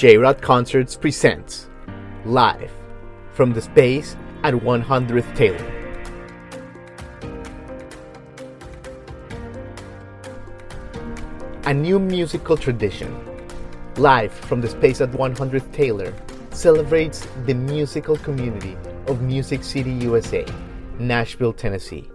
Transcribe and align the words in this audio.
J 0.00 0.16
Rod 0.16 0.40
Concerts 0.40 0.96
presents 0.96 1.68
live 2.24 2.72
from 3.34 3.52
the 3.52 3.60
space 3.60 4.16
at 4.44 4.54
100th 4.54 5.36
Taylor. 5.36 5.58
A 11.64 11.74
new 11.74 11.98
musical 11.98 12.56
tradition, 12.56 13.14
live 13.96 14.32
from 14.32 14.62
the 14.62 14.68
space 14.68 15.02
at 15.02 15.10
100th 15.10 15.70
Taylor, 15.70 16.14
celebrates 16.50 17.28
the 17.44 17.52
musical 17.52 18.16
community 18.16 18.78
of 19.06 19.20
Music 19.20 19.62
City, 19.62 19.90
USA, 19.90 20.46
Nashville, 20.98 21.52
Tennessee. 21.52 22.10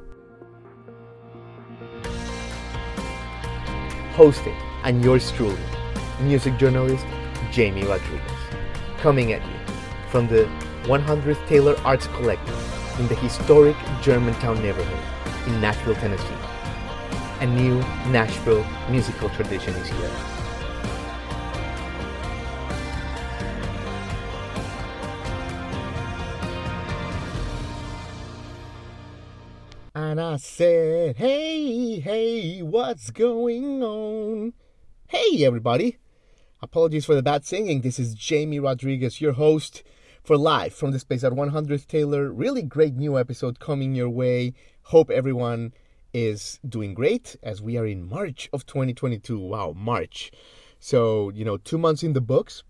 Hosted 4.16 4.60
and 4.84 5.04
yours 5.04 5.32
truly, 5.34 5.62
music 6.24 6.58
journalist 6.58 7.06
Jamie 7.56 7.86
Rodriguez, 7.86 8.22
coming 8.98 9.32
at 9.32 9.42
you 9.42 9.74
from 10.10 10.28
the 10.28 10.44
100th 10.84 11.48
Taylor 11.48 11.74
Arts 11.86 12.06
Collective 12.08 13.00
in 13.00 13.08
the 13.08 13.16
historic 13.16 13.78
Germantown 14.02 14.62
neighborhood 14.62 15.48
in 15.48 15.62
Nashville, 15.62 15.96
Tennessee. 15.96 16.26
A 17.40 17.46
new 17.46 17.80
Nashville 18.12 18.66
musical 18.90 19.30
tradition 19.30 19.74
is 19.76 19.88
here. 19.88 20.12
And 29.96 30.20
I 30.20 30.36
said, 30.36 31.16
hey, 31.16 32.02
hey, 32.02 32.62
what's 32.64 33.12
going 33.12 33.82
on? 33.82 34.52
Hey, 35.08 35.46
everybody. 35.46 36.00
Apologies 36.66 37.06
for 37.06 37.14
the 37.14 37.22
bad 37.22 37.46
singing. 37.46 37.82
This 37.82 38.00
is 38.00 38.16
Jamie 38.16 38.60
Rodriguez, 38.60 39.22
your 39.22 39.34
host 39.34 39.84
for 40.24 40.36
Live 40.36 40.74
from 40.74 40.90
the 40.90 40.98
Space 40.98 41.24
at 41.24 41.32
100th 41.32 41.86
Taylor. 41.86 42.32
Really 42.32 42.64
great 42.64 42.96
new 42.96 43.20
episode 43.20 43.60
coming 43.60 43.94
your 43.94 44.10
way. 44.10 44.56
Hope 44.86 45.12
everyone 45.12 45.76
is 46.12 46.60
doing 46.68 46.96
great 46.96 47.36
as 47.44 47.62
we 47.62 47.78
are 47.78 47.86
in 47.86 48.10
March 48.10 48.50
of 48.52 48.66
2022. 48.66 49.38
Wow, 49.38 49.76
March. 49.78 50.32
So, 50.80 51.30
you 51.36 51.46
know, 51.46 51.58
two 51.58 51.78
months 51.78 52.02
in 52.02 52.14
the 52.14 52.20
books. 52.20 52.64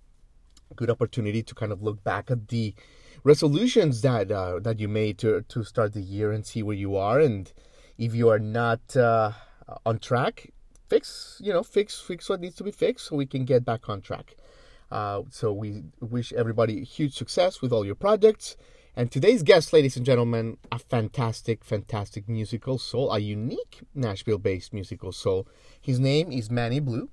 Good 0.75 0.89
opportunity 0.89 1.41
to 1.43 1.55
kind 1.55 1.71
of 1.71 1.81
look 1.81 2.03
back 2.03 2.29
at 2.29 2.49
the 2.49 2.75
resolutions 3.23 4.01
that 4.01 4.29
uh, 4.29 4.59
that 4.59 4.77
you 4.77 4.89
made 4.89 5.17
to 5.19 5.43
to 5.47 5.63
start 5.63 5.93
the 5.93 6.01
year 6.01 6.33
and 6.33 6.45
see 6.45 6.61
where 6.61 6.75
you 6.75 6.97
are 6.97 7.21
and 7.21 7.53
if 7.97 8.13
you 8.13 8.27
are 8.27 8.39
not 8.39 8.97
uh, 8.97 9.31
on 9.85 9.99
track 9.99 10.51
fix 10.87 11.39
you 11.43 11.51
know 11.51 11.63
fix 11.63 11.99
fix 11.99 12.29
what 12.29 12.39
needs 12.39 12.55
to 12.55 12.63
be 12.63 12.71
fixed 12.71 13.07
so 13.07 13.15
we 13.15 13.25
can 13.25 13.45
get 13.45 13.65
back 13.65 13.89
on 13.89 14.01
track. 14.01 14.35
Uh, 14.91 15.23
so 15.29 15.51
we 15.51 15.83
wish 15.99 16.31
everybody 16.33 16.83
huge 16.83 17.15
success 17.15 17.61
with 17.61 17.73
all 17.73 17.85
your 17.85 17.95
projects. 17.95 18.55
And 18.95 19.11
today's 19.11 19.43
guest 19.43 19.73
ladies 19.73 19.97
and 19.97 20.05
gentlemen 20.05 20.57
a 20.71 20.79
fantastic 20.79 21.63
fantastic 21.63 22.29
musical 22.29 22.77
soul 22.77 23.11
a 23.11 23.19
unique 23.19 23.81
nashville 23.93 24.37
based 24.37 24.73
musical 24.73 25.11
soul. 25.11 25.47
His 25.81 25.99
name 25.99 26.31
is 26.31 26.49
manny 26.49 26.79
blu. 26.79 27.09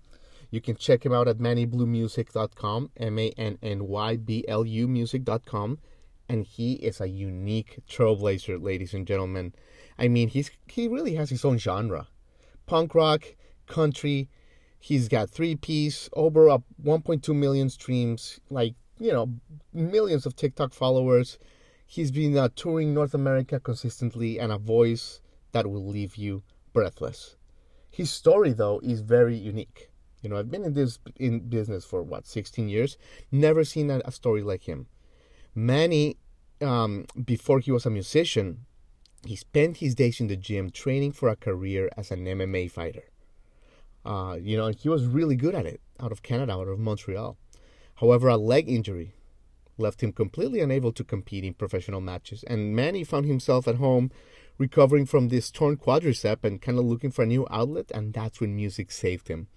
You 0.50 0.60
can 0.60 0.76
check 0.76 1.04
him 1.04 1.12
out 1.12 1.28
at 1.28 1.38
mannyblumusic.com 1.38 2.90
m-a-n-n-y-b-l-u 2.96 4.88
music.com 4.88 5.78
and 6.28 6.44
he 6.44 6.74
is 6.74 7.00
a 7.00 7.08
unique 7.08 7.80
trailblazer, 7.88 8.62
ladies 8.62 8.94
and 8.94 9.06
gentlemen. 9.06 9.54
I 9.98 10.08
mean, 10.08 10.28
he's 10.28 10.50
he 10.66 10.88
really 10.88 11.14
has 11.16 11.30
his 11.30 11.44
own 11.44 11.58
genre, 11.58 12.08
punk 12.66 12.94
rock, 12.94 13.34
country. 13.72 14.28
He's 14.78 15.08
got 15.08 15.30
three 15.30 15.56
piece, 15.56 16.08
over 16.12 16.50
up 16.50 16.62
1.2 16.84 17.34
million 17.34 17.70
streams, 17.70 18.40
like 18.50 18.74
you 18.98 19.12
know, 19.12 19.28
millions 19.72 20.26
of 20.26 20.36
TikTok 20.36 20.72
followers. 20.72 21.38
He's 21.86 22.10
been 22.10 22.36
uh, 22.36 22.48
touring 22.54 22.94
North 22.94 23.14
America 23.14 23.60
consistently, 23.60 24.38
and 24.38 24.52
a 24.52 24.58
voice 24.58 25.20
that 25.52 25.66
will 25.66 25.86
leave 25.86 26.16
you 26.16 26.42
breathless. 26.72 27.36
His 27.90 28.10
story, 28.10 28.52
though, 28.52 28.80
is 28.82 29.00
very 29.00 29.36
unique. 29.36 29.90
You 30.22 30.30
know, 30.30 30.38
I've 30.38 30.50
been 30.50 30.64
in 30.64 30.74
this 30.74 30.98
in 31.16 31.40
business 31.48 31.84
for 31.84 32.02
what 32.02 32.26
16 32.26 32.68
years, 32.68 32.96
never 33.30 33.64
seen 33.64 33.90
a, 33.90 34.00
a 34.04 34.12
story 34.12 34.42
like 34.42 34.62
him. 34.62 34.86
Manny, 35.54 36.16
um, 36.60 37.04
before 37.24 37.58
he 37.58 37.72
was 37.72 37.84
a 37.84 37.90
musician, 37.90 38.64
he 39.26 39.36
spent 39.36 39.78
his 39.78 39.94
days 39.94 40.20
in 40.20 40.28
the 40.28 40.36
gym 40.36 40.70
training 40.70 41.12
for 41.12 41.28
a 41.28 41.36
career 41.36 41.90
as 41.96 42.10
an 42.10 42.24
MMA 42.24 42.70
fighter. 42.70 43.04
Uh, 44.04 44.36
you 44.40 44.56
know, 44.56 44.68
he 44.68 44.88
was 44.88 45.06
really 45.06 45.36
good 45.36 45.54
at 45.54 45.66
it 45.66 45.80
out 46.00 46.12
of 46.12 46.22
Canada, 46.22 46.52
out 46.52 46.68
of 46.68 46.78
Montreal. 46.78 47.36
However, 47.96 48.28
a 48.28 48.36
leg 48.36 48.68
injury 48.68 49.14
left 49.78 50.02
him 50.02 50.12
completely 50.12 50.60
unable 50.60 50.92
to 50.92 51.04
compete 51.04 51.44
in 51.44 51.54
professional 51.54 52.00
matches, 52.00 52.44
and 52.44 52.74
Manny 52.74 53.04
found 53.04 53.26
himself 53.26 53.66
at 53.68 53.76
home 53.76 54.10
recovering 54.58 55.06
from 55.06 55.28
this 55.28 55.50
torn 55.50 55.76
quadricep 55.76 56.44
and 56.44 56.60
kind 56.60 56.78
of 56.78 56.84
looking 56.84 57.10
for 57.10 57.22
a 57.22 57.26
new 57.26 57.46
outlet, 57.50 57.90
and 57.94 58.12
that's 58.12 58.40
when 58.40 58.54
music 58.54 58.90
saved 58.90 59.28
him. 59.28 59.48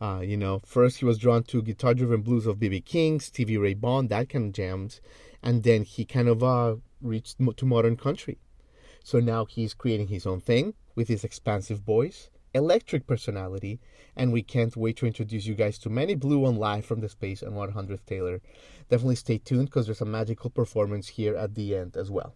Uh, 0.00 0.20
you 0.22 0.36
know, 0.36 0.60
first 0.64 0.98
he 0.98 1.04
was 1.04 1.18
drawn 1.18 1.42
to 1.42 1.60
guitar 1.60 1.92
driven 1.92 2.22
blues 2.22 2.46
of 2.46 2.60
B.B. 2.60 2.82
King, 2.82 3.18
Stevie 3.18 3.58
Ray 3.58 3.74
Vaughan, 3.74 4.06
that 4.08 4.28
kind 4.28 4.46
of 4.46 4.52
jams 4.52 5.00
and 5.42 5.62
then 5.62 5.82
he 5.82 6.04
kind 6.04 6.28
of 6.28 6.42
uh, 6.42 6.76
reached 7.00 7.38
to 7.56 7.66
modern 7.66 7.96
country. 7.96 8.38
So 9.04 9.20
now 9.20 9.44
he's 9.44 9.74
creating 9.74 10.08
his 10.08 10.26
own 10.26 10.40
thing 10.40 10.74
with 10.94 11.08
his 11.08 11.24
expansive 11.24 11.80
voice, 11.80 12.30
electric 12.54 13.06
personality, 13.06 13.80
and 14.16 14.32
we 14.32 14.42
can't 14.42 14.76
wait 14.76 14.96
to 14.96 15.06
introduce 15.06 15.46
you 15.46 15.54
guys 15.54 15.78
to 15.78 15.90
Manny 15.90 16.14
Blu 16.14 16.44
on 16.44 16.56
live 16.56 16.84
from 16.84 17.00
the 17.00 17.08
space 17.08 17.42
on 17.42 17.52
100th 17.52 18.04
Taylor. 18.06 18.40
Definitely 18.88 19.16
stay 19.16 19.38
tuned 19.38 19.66
because 19.66 19.86
there's 19.86 20.00
a 20.00 20.06
magical 20.06 20.50
performance 20.50 21.08
here 21.08 21.36
at 21.36 21.54
the 21.54 21.76
end 21.76 21.96
as 21.96 22.10
well. 22.10 22.34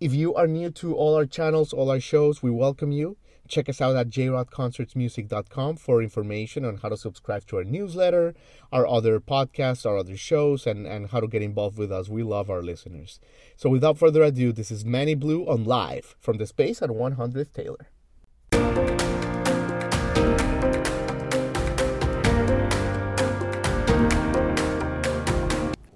If 0.00 0.14
you 0.14 0.34
are 0.34 0.46
new 0.46 0.70
to 0.70 0.94
all 0.94 1.16
our 1.16 1.26
channels, 1.26 1.72
all 1.72 1.90
our 1.90 2.00
shows, 2.00 2.42
we 2.42 2.50
welcome 2.50 2.92
you. 2.92 3.16
Check 3.48 3.68
us 3.68 3.80
out 3.80 3.96
at 3.96 4.10
jrodconcertsmusic.com 4.10 5.76
for 5.76 6.02
information 6.02 6.64
on 6.66 6.76
how 6.76 6.90
to 6.90 6.96
subscribe 6.96 7.46
to 7.46 7.56
our 7.56 7.64
newsletter, 7.64 8.34
our 8.70 8.86
other 8.86 9.18
podcasts, 9.18 9.86
our 9.86 9.96
other 9.96 10.18
shows, 10.18 10.66
and, 10.66 10.86
and 10.86 11.10
how 11.10 11.20
to 11.20 11.26
get 11.26 11.42
involved 11.42 11.78
with 11.78 11.90
us. 11.90 12.08
We 12.08 12.22
love 12.22 12.50
our 12.50 12.62
listeners. 12.62 13.18
So 13.56 13.70
without 13.70 13.98
further 13.98 14.22
ado, 14.22 14.52
this 14.52 14.70
is 14.70 14.84
Manny 14.84 15.14
Blu 15.14 15.46
on 15.46 15.64
live 15.64 16.14
from 16.20 16.36
the 16.36 16.46
space 16.46 16.82
at 16.82 16.90
100th 16.90 17.52
Taylor. 17.54 17.88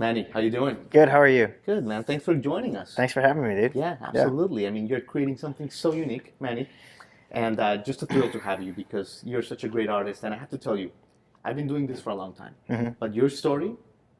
Manny, 0.03 0.27
how 0.33 0.41
you 0.41 0.51
doing? 0.51 0.77
Good. 0.91 1.09
How 1.09 1.21
are 1.21 1.29
you? 1.29 1.55
Good, 1.65 1.87
man. 1.87 2.03
Thanks 2.03 2.25
for 2.25 2.35
joining 2.35 2.77
us. 2.77 2.93
Thanks 2.97 3.13
for 3.13 3.21
having 3.21 3.45
me, 3.45 3.55
dude. 3.55 3.77
Yeah, 3.77 3.99
absolutely. 4.03 4.67
I 4.67 4.71
mean, 4.71 4.89
you're 4.89 5.01
creating 5.01 5.37
something 5.37 5.71
so 5.71 5.93
unique, 5.93 6.35
Manny. 6.41 6.69
And 7.31 7.61
uh, 7.61 7.77
just 7.77 8.03
a 8.03 8.07
thrill 8.07 8.29
to 8.33 8.41
have 8.41 8.61
you 8.61 8.73
because 8.73 9.23
you're 9.25 9.43
such 9.43 9.63
a 9.63 9.69
great 9.69 9.89
artist. 9.89 10.25
And 10.25 10.35
I 10.35 10.39
have 10.39 10.51
to 10.51 10.59
tell 10.59 10.77
you, 10.77 10.91
I've 11.45 11.55
been 11.55 11.69
doing 11.69 11.87
this 11.87 12.01
for 12.01 12.11
a 12.11 12.17
long 12.17 12.33
time. 12.33 12.57
Mm-hmm. 12.69 12.89
But 12.99 13.15
your 13.15 13.29
story 13.29 13.77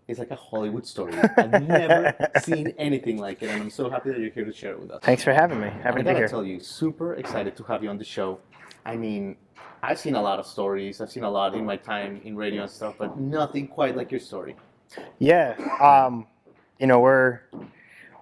is 0.07 0.21
like 0.21 0.31
a 0.31 0.37
Hollywood 0.37 0.87
story. 0.87 1.15
I've 1.37 1.61
never 1.67 2.15
seen 2.41 2.73
anything 2.79 3.19
like 3.19 3.43
it. 3.43 3.51
And 3.51 3.63
I'm 3.63 3.71
so 3.71 3.91
happy 3.91 4.11
that 4.11 4.21
you're 4.21 4.31
here 4.31 4.45
to 4.45 4.53
share 4.53 4.75
it 4.75 4.81
with 4.81 4.93
us. 4.93 5.01
Thanks 5.03 5.25
for 5.25 5.33
having 5.33 5.61
me. 5.61 5.67
I 5.67 5.71
Happy 5.71 6.05
to 6.05 6.11
be 6.11 6.15
here. 6.15 6.29
tell 6.29 6.45
you, 6.45 6.61
super 6.61 7.15
excited 7.15 7.57
to 7.57 7.65
have 7.65 7.83
you 7.83 7.91
on 7.91 7.99
the 7.99 8.05
show. 8.05 8.39
I 8.87 8.95
mean, 8.95 9.35
I've 9.83 9.99
seen 9.99 10.15
a 10.15 10.23
lot 10.23 10.39
of 10.39 10.47
stories. 10.47 11.01
I've 11.01 11.11
seen 11.11 11.25
a 11.25 11.31
lot 11.31 11.57
in 11.57 11.65
my 11.65 11.77
time 11.77 12.21
in 12.23 12.37
radio 12.37 12.63
and 12.63 12.71
stuff, 12.71 12.95
but 12.99 13.19
nothing 13.19 13.67
quite 13.67 13.97
like 13.97 14.13
your 14.13 14.21
story. 14.21 14.55
Yeah. 15.19 15.55
Um, 15.81 16.27
you 16.79 16.87
know, 16.87 17.01
we're 17.01 17.41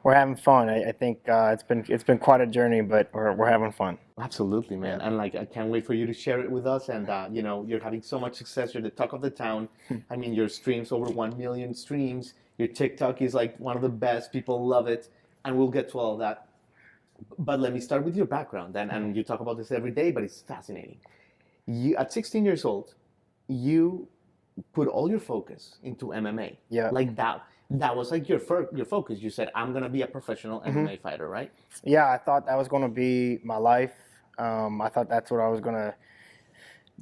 we're 0.02 0.14
having 0.14 0.36
fun. 0.36 0.68
I, 0.68 0.88
I 0.88 0.92
think 0.92 1.28
uh, 1.28 1.50
it's 1.52 1.62
been 1.62 1.84
it's 1.88 2.04
been 2.04 2.18
quite 2.18 2.40
a 2.40 2.46
journey, 2.46 2.80
but 2.80 3.10
we're 3.12 3.32
we're 3.32 3.50
having 3.50 3.72
fun. 3.72 3.98
Absolutely, 4.20 4.76
man. 4.76 5.00
And 5.00 5.16
like, 5.16 5.34
I 5.34 5.44
can't 5.44 5.70
wait 5.70 5.86
for 5.86 5.94
you 5.94 6.06
to 6.06 6.12
share 6.12 6.40
it 6.40 6.50
with 6.50 6.66
us. 6.66 6.88
And, 6.88 7.08
uh, 7.08 7.28
you 7.30 7.42
know, 7.42 7.64
you're 7.66 7.80
having 7.82 8.02
so 8.02 8.18
much 8.20 8.34
success. 8.34 8.74
You're 8.74 8.82
the 8.82 8.90
talk 8.90 9.12
of 9.12 9.22
the 9.22 9.30
town. 9.30 9.68
I 10.10 10.16
mean, 10.16 10.34
your 10.34 10.48
streams 10.48 10.92
over 10.92 11.10
1 11.10 11.38
million 11.38 11.74
streams. 11.74 12.34
Your 12.58 12.68
TikTok 12.68 13.22
is 13.22 13.34
like 13.34 13.58
one 13.58 13.76
of 13.76 13.82
the 13.82 13.88
best. 13.88 14.32
People 14.32 14.66
love 14.66 14.88
it. 14.88 15.08
And 15.44 15.56
we'll 15.56 15.68
get 15.68 15.90
to 15.92 15.98
all 15.98 16.12
of 16.14 16.18
that. 16.18 16.48
But 17.38 17.60
let 17.60 17.72
me 17.72 17.80
start 17.80 18.04
with 18.04 18.16
your 18.16 18.26
background. 18.26 18.76
And, 18.76 18.90
and 18.90 19.16
you 19.16 19.22
talk 19.22 19.40
about 19.40 19.56
this 19.56 19.72
every 19.72 19.90
day, 19.90 20.10
but 20.10 20.22
it's 20.22 20.42
fascinating. 20.42 20.98
You, 21.66 21.96
at 21.96 22.12
16 22.12 22.44
years 22.44 22.64
old, 22.64 22.94
you 23.48 24.08
put 24.72 24.88
all 24.88 25.08
your 25.08 25.20
focus 25.20 25.78
into 25.82 26.06
MMA. 26.06 26.56
Yeah. 26.68 26.90
Like 26.90 27.16
that. 27.16 27.44
That 27.70 27.96
was 27.96 28.10
like 28.10 28.28
your 28.28 28.40
fir- 28.40 28.68
your 28.74 28.84
focus. 28.84 29.20
You 29.20 29.30
said, 29.30 29.48
"I'm 29.54 29.72
gonna 29.72 29.88
be 29.88 30.02
a 30.02 30.06
professional 30.08 30.60
MMA 30.62 31.00
fighter," 31.00 31.28
right? 31.28 31.52
Yeah, 31.84 32.10
I 32.10 32.18
thought 32.18 32.46
that 32.46 32.58
was 32.58 32.66
going 32.66 32.82
to 32.82 32.88
be 32.88 33.38
my 33.44 33.58
life. 33.58 33.94
Um, 34.38 34.80
I 34.80 34.88
thought 34.88 35.08
that's 35.08 35.30
what 35.30 35.40
I 35.40 35.46
was 35.46 35.60
going 35.60 35.76
to 35.76 35.94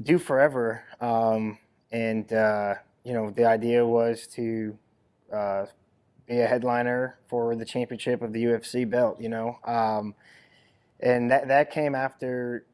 do 0.02 0.18
forever. 0.18 0.84
Um, 1.00 1.58
and 1.90 2.30
uh, 2.32 2.74
you 3.04 3.14
know, 3.14 3.30
the 3.30 3.46
idea 3.46 3.86
was 3.86 4.26
to 4.34 4.76
uh, 5.32 5.66
be 6.26 6.40
a 6.40 6.46
headliner 6.46 7.18
for 7.28 7.56
the 7.56 7.64
championship 7.64 8.20
of 8.20 8.34
the 8.34 8.44
UFC 8.44 8.88
belt. 8.88 9.20
You 9.20 9.30
know, 9.30 9.58
um, 9.64 10.14
and 11.00 11.30
that 11.30 11.48
that 11.48 11.70
came 11.70 11.94
after 11.94 12.66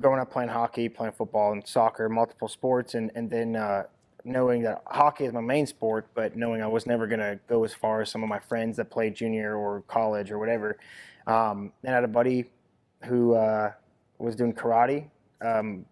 growing 0.00 0.20
up 0.20 0.30
playing 0.30 0.50
hockey, 0.50 0.88
playing 0.88 1.12
football 1.12 1.52
and 1.52 1.66
soccer, 1.66 2.08
multiple 2.08 2.48
sports, 2.48 2.94
and 2.94 3.10
and 3.14 3.30
then 3.30 3.56
uh, 3.56 3.84
knowing 4.26 4.62
that 4.62 4.82
hockey 4.86 5.24
is 5.24 5.32
my 5.32 5.40
main 5.40 5.66
sport, 5.66 6.08
but 6.14 6.36
knowing 6.36 6.60
I 6.62 6.66
was 6.66 6.84
never 6.86 7.06
going 7.06 7.20
to 7.20 7.38
go 7.48 7.64
as 7.64 7.72
far 7.72 8.00
as 8.02 8.10
some 8.10 8.22
of 8.22 8.28
my 8.28 8.38
friends 8.40 8.76
that 8.76 8.90
played 8.90 9.14
junior 9.14 9.56
or 9.56 9.82
college 9.88 10.30
or 10.30 10.38
whatever. 10.38 10.76
Um, 11.26 11.72
and 11.82 11.92
I 11.92 11.94
had 11.94 12.04
a 12.04 12.08
buddy 12.08 12.50
who 13.04 13.34
uh, 13.34 13.72
was 14.18 14.34
doing 14.36 14.52
karate 14.52 15.08
um, 15.40 15.86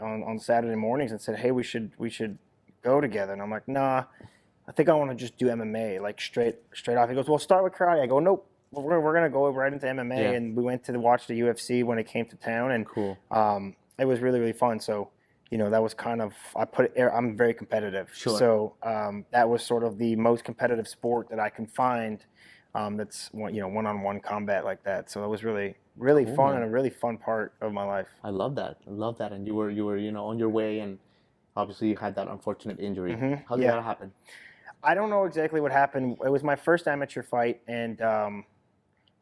on, 0.00 0.22
on 0.22 0.38
Saturday 0.38 0.76
mornings 0.76 1.10
and 1.10 1.20
said, 1.20 1.38
"Hey, 1.38 1.50
we 1.50 1.62
should 1.62 1.92
we 1.98 2.10
should 2.10 2.38
go 2.82 3.00
together." 3.00 3.32
And 3.32 3.42
I'm 3.42 3.50
like, 3.50 3.66
"Nah, 3.68 4.04
I 4.68 4.72
think 4.72 4.88
I 4.88 4.94
want 4.94 5.10
to 5.10 5.16
just 5.16 5.36
do 5.36 5.46
MMA, 5.46 6.00
like 6.00 6.20
straight 6.20 6.56
straight 6.74 6.96
off." 6.96 7.08
He 7.08 7.14
goes, 7.14 7.28
"Well, 7.28 7.38
start 7.38 7.64
with 7.64 7.72
karate." 7.74 8.00
I 8.02 8.06
go, 8.06 8.18
"Nope." 8.20 8.46
We're, 8.72 9.00
we're 9.00 9.14
gonna 9.14 9.30
go 9.30 9.48
right 9.48 9.72
into 9.72 9.86
MMA, 9.86 10.16
Yeah. 10.16 10.30
and 10.30 10.54
we 10.56 10.62
went 10.62 10.84
to 10.84 10.92
the, 10.92 11.00
watch 11.00 11.26
the 11.26 11.40
UFC 11.40 11.82
when 11.82 11.98
it 11.98 12.06
came 12.06 12.24
to 12.26 12.36
town, 12.36 12.70
and 12.70 12.86
Cool. 12.86 13.18
um, 13.32 13.74
it 13.98 14.04
was 14.04 14.20
really 14.20 14.38
really 14.38 14.52
fun. 14.52 14.78
So, 14.78 15.10
you 15.50 15.58
know, 15.58 15.68
that 15.70 15.82
was 15.82 15.94
kind 15.94 16.22
of 16.22 16.32
I 16.56 16.64
put 16.64 16.92
it. 16.96 17.02
I'm 17.12 17.36
very 17.36 17.54
competitive, 17.54 18.10
Sure. 18.14 18.38
so 18.38 18.74
um, 18.82 19.24
that 19.32 19.48
was 19.48 19.62
sort 19.64 19.82
of 19.84 19.98
the 19.98 20.14
most 20.16 20.44
competitive 20.44 20.86
sport 20.86 21.28
that 21.30 21.40
I 21.40 21.50
can 21.50 21.66
find. 21.66 22.24
Um, 22.72 22.96
that's 22.96 23.28
one, 23.32 23.52
you 23.52 23.60
know 23.60 23.66
one 23.68 23.84
on 23.86 24.02
one 24.02 24.20
combat 24.20 24.64
like 24.64 24.84
that. 24.84 25.10
So 25.10 25.24
it 25.24 25.28
was 25.28 25.42
really 25.42 25.74
really 25.96 26.24
Cool, 26.24 26.36
fun 26.36 26.52
man. 26.54 26.62
and 26.62 26.70
a 26.70 26.72
really 26.72 26.88
fun 26.90 27.18
part 27.18 27.52
of 27.60 27.72
my 27.72 27.82
life. 27.82 28.06
I 28.22 28.30
love 28.30 28.54
that. 28.54 28.78
I 28.86 28.90
love 28.90 29.18
that. 29.18 29.32
And 29.32 29.44
you 29.46 29.54
were 29.56 29.70
you 29.70 29.84
were 29.84 29.96
you 29.96 30.12
know 30.12 30.26
on 30.26 30.38
your 30.38 30.48
way, 30.50 30.78
and 30.78 30.98
obviously 31.56 31.88
you 31.88 31.96
had 31.96 32.14
that 32.14 32.28
unfortunate 32.28 32.78
injury. 32.78 33.12
Mhm, 33.12 33.44
How 33.48 33.56
did 33.56 33.64
yeah. 33.64 33.72
that 33.72 33.82
happen? 33.82 34.12
I 34.84 34.94
don't 34.94 35.10
know 35.10 35.24
exactly 35.24 35.60
what 35.60 35.72
happened. 35.72 36.16
It 36.24 36.30
was 36.30 36.44
my 36.44 36.54
first 36.56 36.86
amateur 36.86 37.22
fight, 37.24 37.60
and 37.66 38.00
um, 38.00 38.44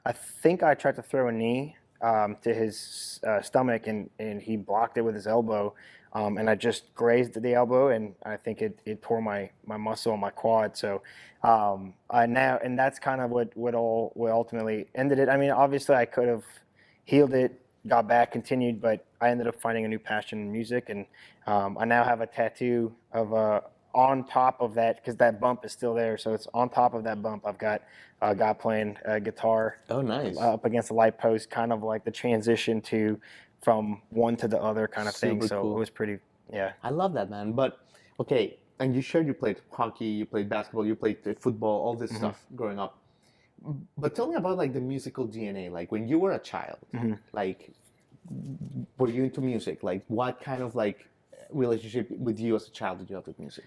I 0.05 0.13
think 0.13 0.63
I 0.63 0.75
tried 0.75 0.97
to 0.97 1.03
throw 1.03 1.29
a 1.29 1.33
knee 1.33 1.75
um, 2.03 2.37
to 2.43 2.53
his 2.55 3.19
uh, 3.27 3.41
stomach, 3.41 3.87
and, 3.89 4.09
and 4.21 4.41
he 4.41 4.57
blocked 4.57 4.99
it 4.99 5.03
with 5.03 5.15
his 5.17 5.27
elbow. 5.27 5.75
Um, 6.13 6.39
and 6.39 6.49
I 6.49 6.55
just 6.55 6.95
grazed 6.95 7.41
the 7.41 7.55
elbow, 7.55 7.89
and 7.89 8.15
I 8.25 8.37
think 8.37 8.63
it, 8.63 8.79
it 8.87 9.03
tore 9.03 9.21
my, 9.21 9.51
my 9.67 9.77
muscle 9.77 10.13
on 10.13 10.21
my 10.21 10.31
quad. 10.31 10.77
So 10.77 11.03
um, 11.43 11.95
I 12.11 12.27
now, 12.27 12.59
and 12.63 12.79
that's 12.79 12.99
kind 12.99 13.21
of 13.21 13.31
what 13.31 13.57
what 13.57 13.75
all 13.75 14.13
what 14.15 14.33
ultimately 14.33 14.87
ended 14.95 15.19
it. 15.19 15.29
I 15.29 15.37
mean, 15.37 15.51
obviously, 15.51 15.95
I 15.97 16.07
could 16.07 16.29
have 16.29 16.45
healed 17.05 17.35
it, 17.35 17.61
got 17.87 18.09
back, 18.09 18.33
continued, 18.33 18.81
but 18.81 19.05
I 19.21 19.31
ended 19.31 19.47
up 19.47 19.61
finding 19.61 19.85
a 19.85 19.89
new 19.89 19.99
passion 19.99 20.39
in 20.41 20.53
music, 20.53 20.89
and 20.89 21.07
um, 21.47 21.77
I 21.79 21.85
now 21.85 22.05
have 22.05 22.21
a 22.21 22.27
tattoo 22.27 22.95
of 23.13 23.33
a 23.33 23.63
on 23.95 24.25
top 24.25 24.61
of 24.61 24.75
that 24.75 24.97
because 24.97 25.17
that 25.17 25.41
bump 25.41 25.65
is 25.65 25.73
still 25.73 25.95
there. 25.95 26.17
So 26.19 26.33
it's 26.35 26.47
on 26.55 26.69
top 26.69 26.95
of 26.95 27.05
that 27.05 27.23
bump. 27.23 27.47
I've 27.47 27.59
got 27.59 27.83
a 28.21 28.35
guy 28.35 28.53
playing 28.53 28.97
uh, 29.07 29.19
guitar 29.19 29.79
Oh, 29.89 30.03
nice. 30.03 30.37
up 30.39 30.65
against 30.65 30.89
the 30.89 30.95
light 30.95 31.19
post, 31.19 31.51
kind 31.51 31.73
of 31.73 31.83
like 31.83 32.05
the 32.05 32.11
transition 32.11 32.81
to 32.83 33.21
from 33.63 34.03
one 34.11 34.37
to 34.37 34.49
the 34.49 34.61
other 34.63 34.87
kind 34.89 35.09
of 35.09 35.15
thing. 35.15 35.41
So 35.43 35.63
cool. 35.63 35.77
it 35.77 35.79
was 35.79 35.91
pretty, 35.91 36.19
yeah. 36.53 36.73
I 36.83 36.91
love 36.91 37.13
that, 37.15 37.29
man. 37.31 37.53
But 37.53 37.79
okay, 38.21 38.59
and 38.79 38.95
you 38.95 39.03
shared 39.03 39.27
you 39.27 39.35
played 39.35 39.61
hockey, 39.71 40.07
you 40.07 40.27
played 40.27 40.49
basketball, 40.49 40.87
you 40.87 40.95
played 40.95 41.19
uh, 41.27 41.35
football, 41.39 41.83
all 41.85 41.95
this 41.95 42.13
Mhm. 42.13 42.17
stuff 42.19 42.45
growing 42.55 42.79
up. 42.79 42.99
But 43.97 44.15
tell 44.15 44.29
me 44.29 44.37
about 44.37 44.57
like 44.57 44.73
the 44.73 44.81
musical 44.81 45.27
DNA. 45.27 45.69
Like 45.71 45.91
when 45.91 46.07
you 46.07 46.19
were 46.21 46.33
a 46.33 46.39
child, 46.39 46.79
Mhm. 46.95 47.19
like 47.33 47.73
were 48.99 49.09
you 49.09 49.25
into 49.25 49.41
music? 49.41 49.83
Like 49.83 50.05
what 50.09 50.41
kind 50.41 50.63
of 50.63 50.75
like 50.77 51.09
relationship 51.51 52.11
with 52.11 52.39
you 52.39 52.55
as 52.57 52.69
a 52.69 52.71
child 52.71 52.99
did 52.99 53.11
you 53.11 53.17
have 53.17 53.27
with 53.27 53.39
music? 53.39 53.65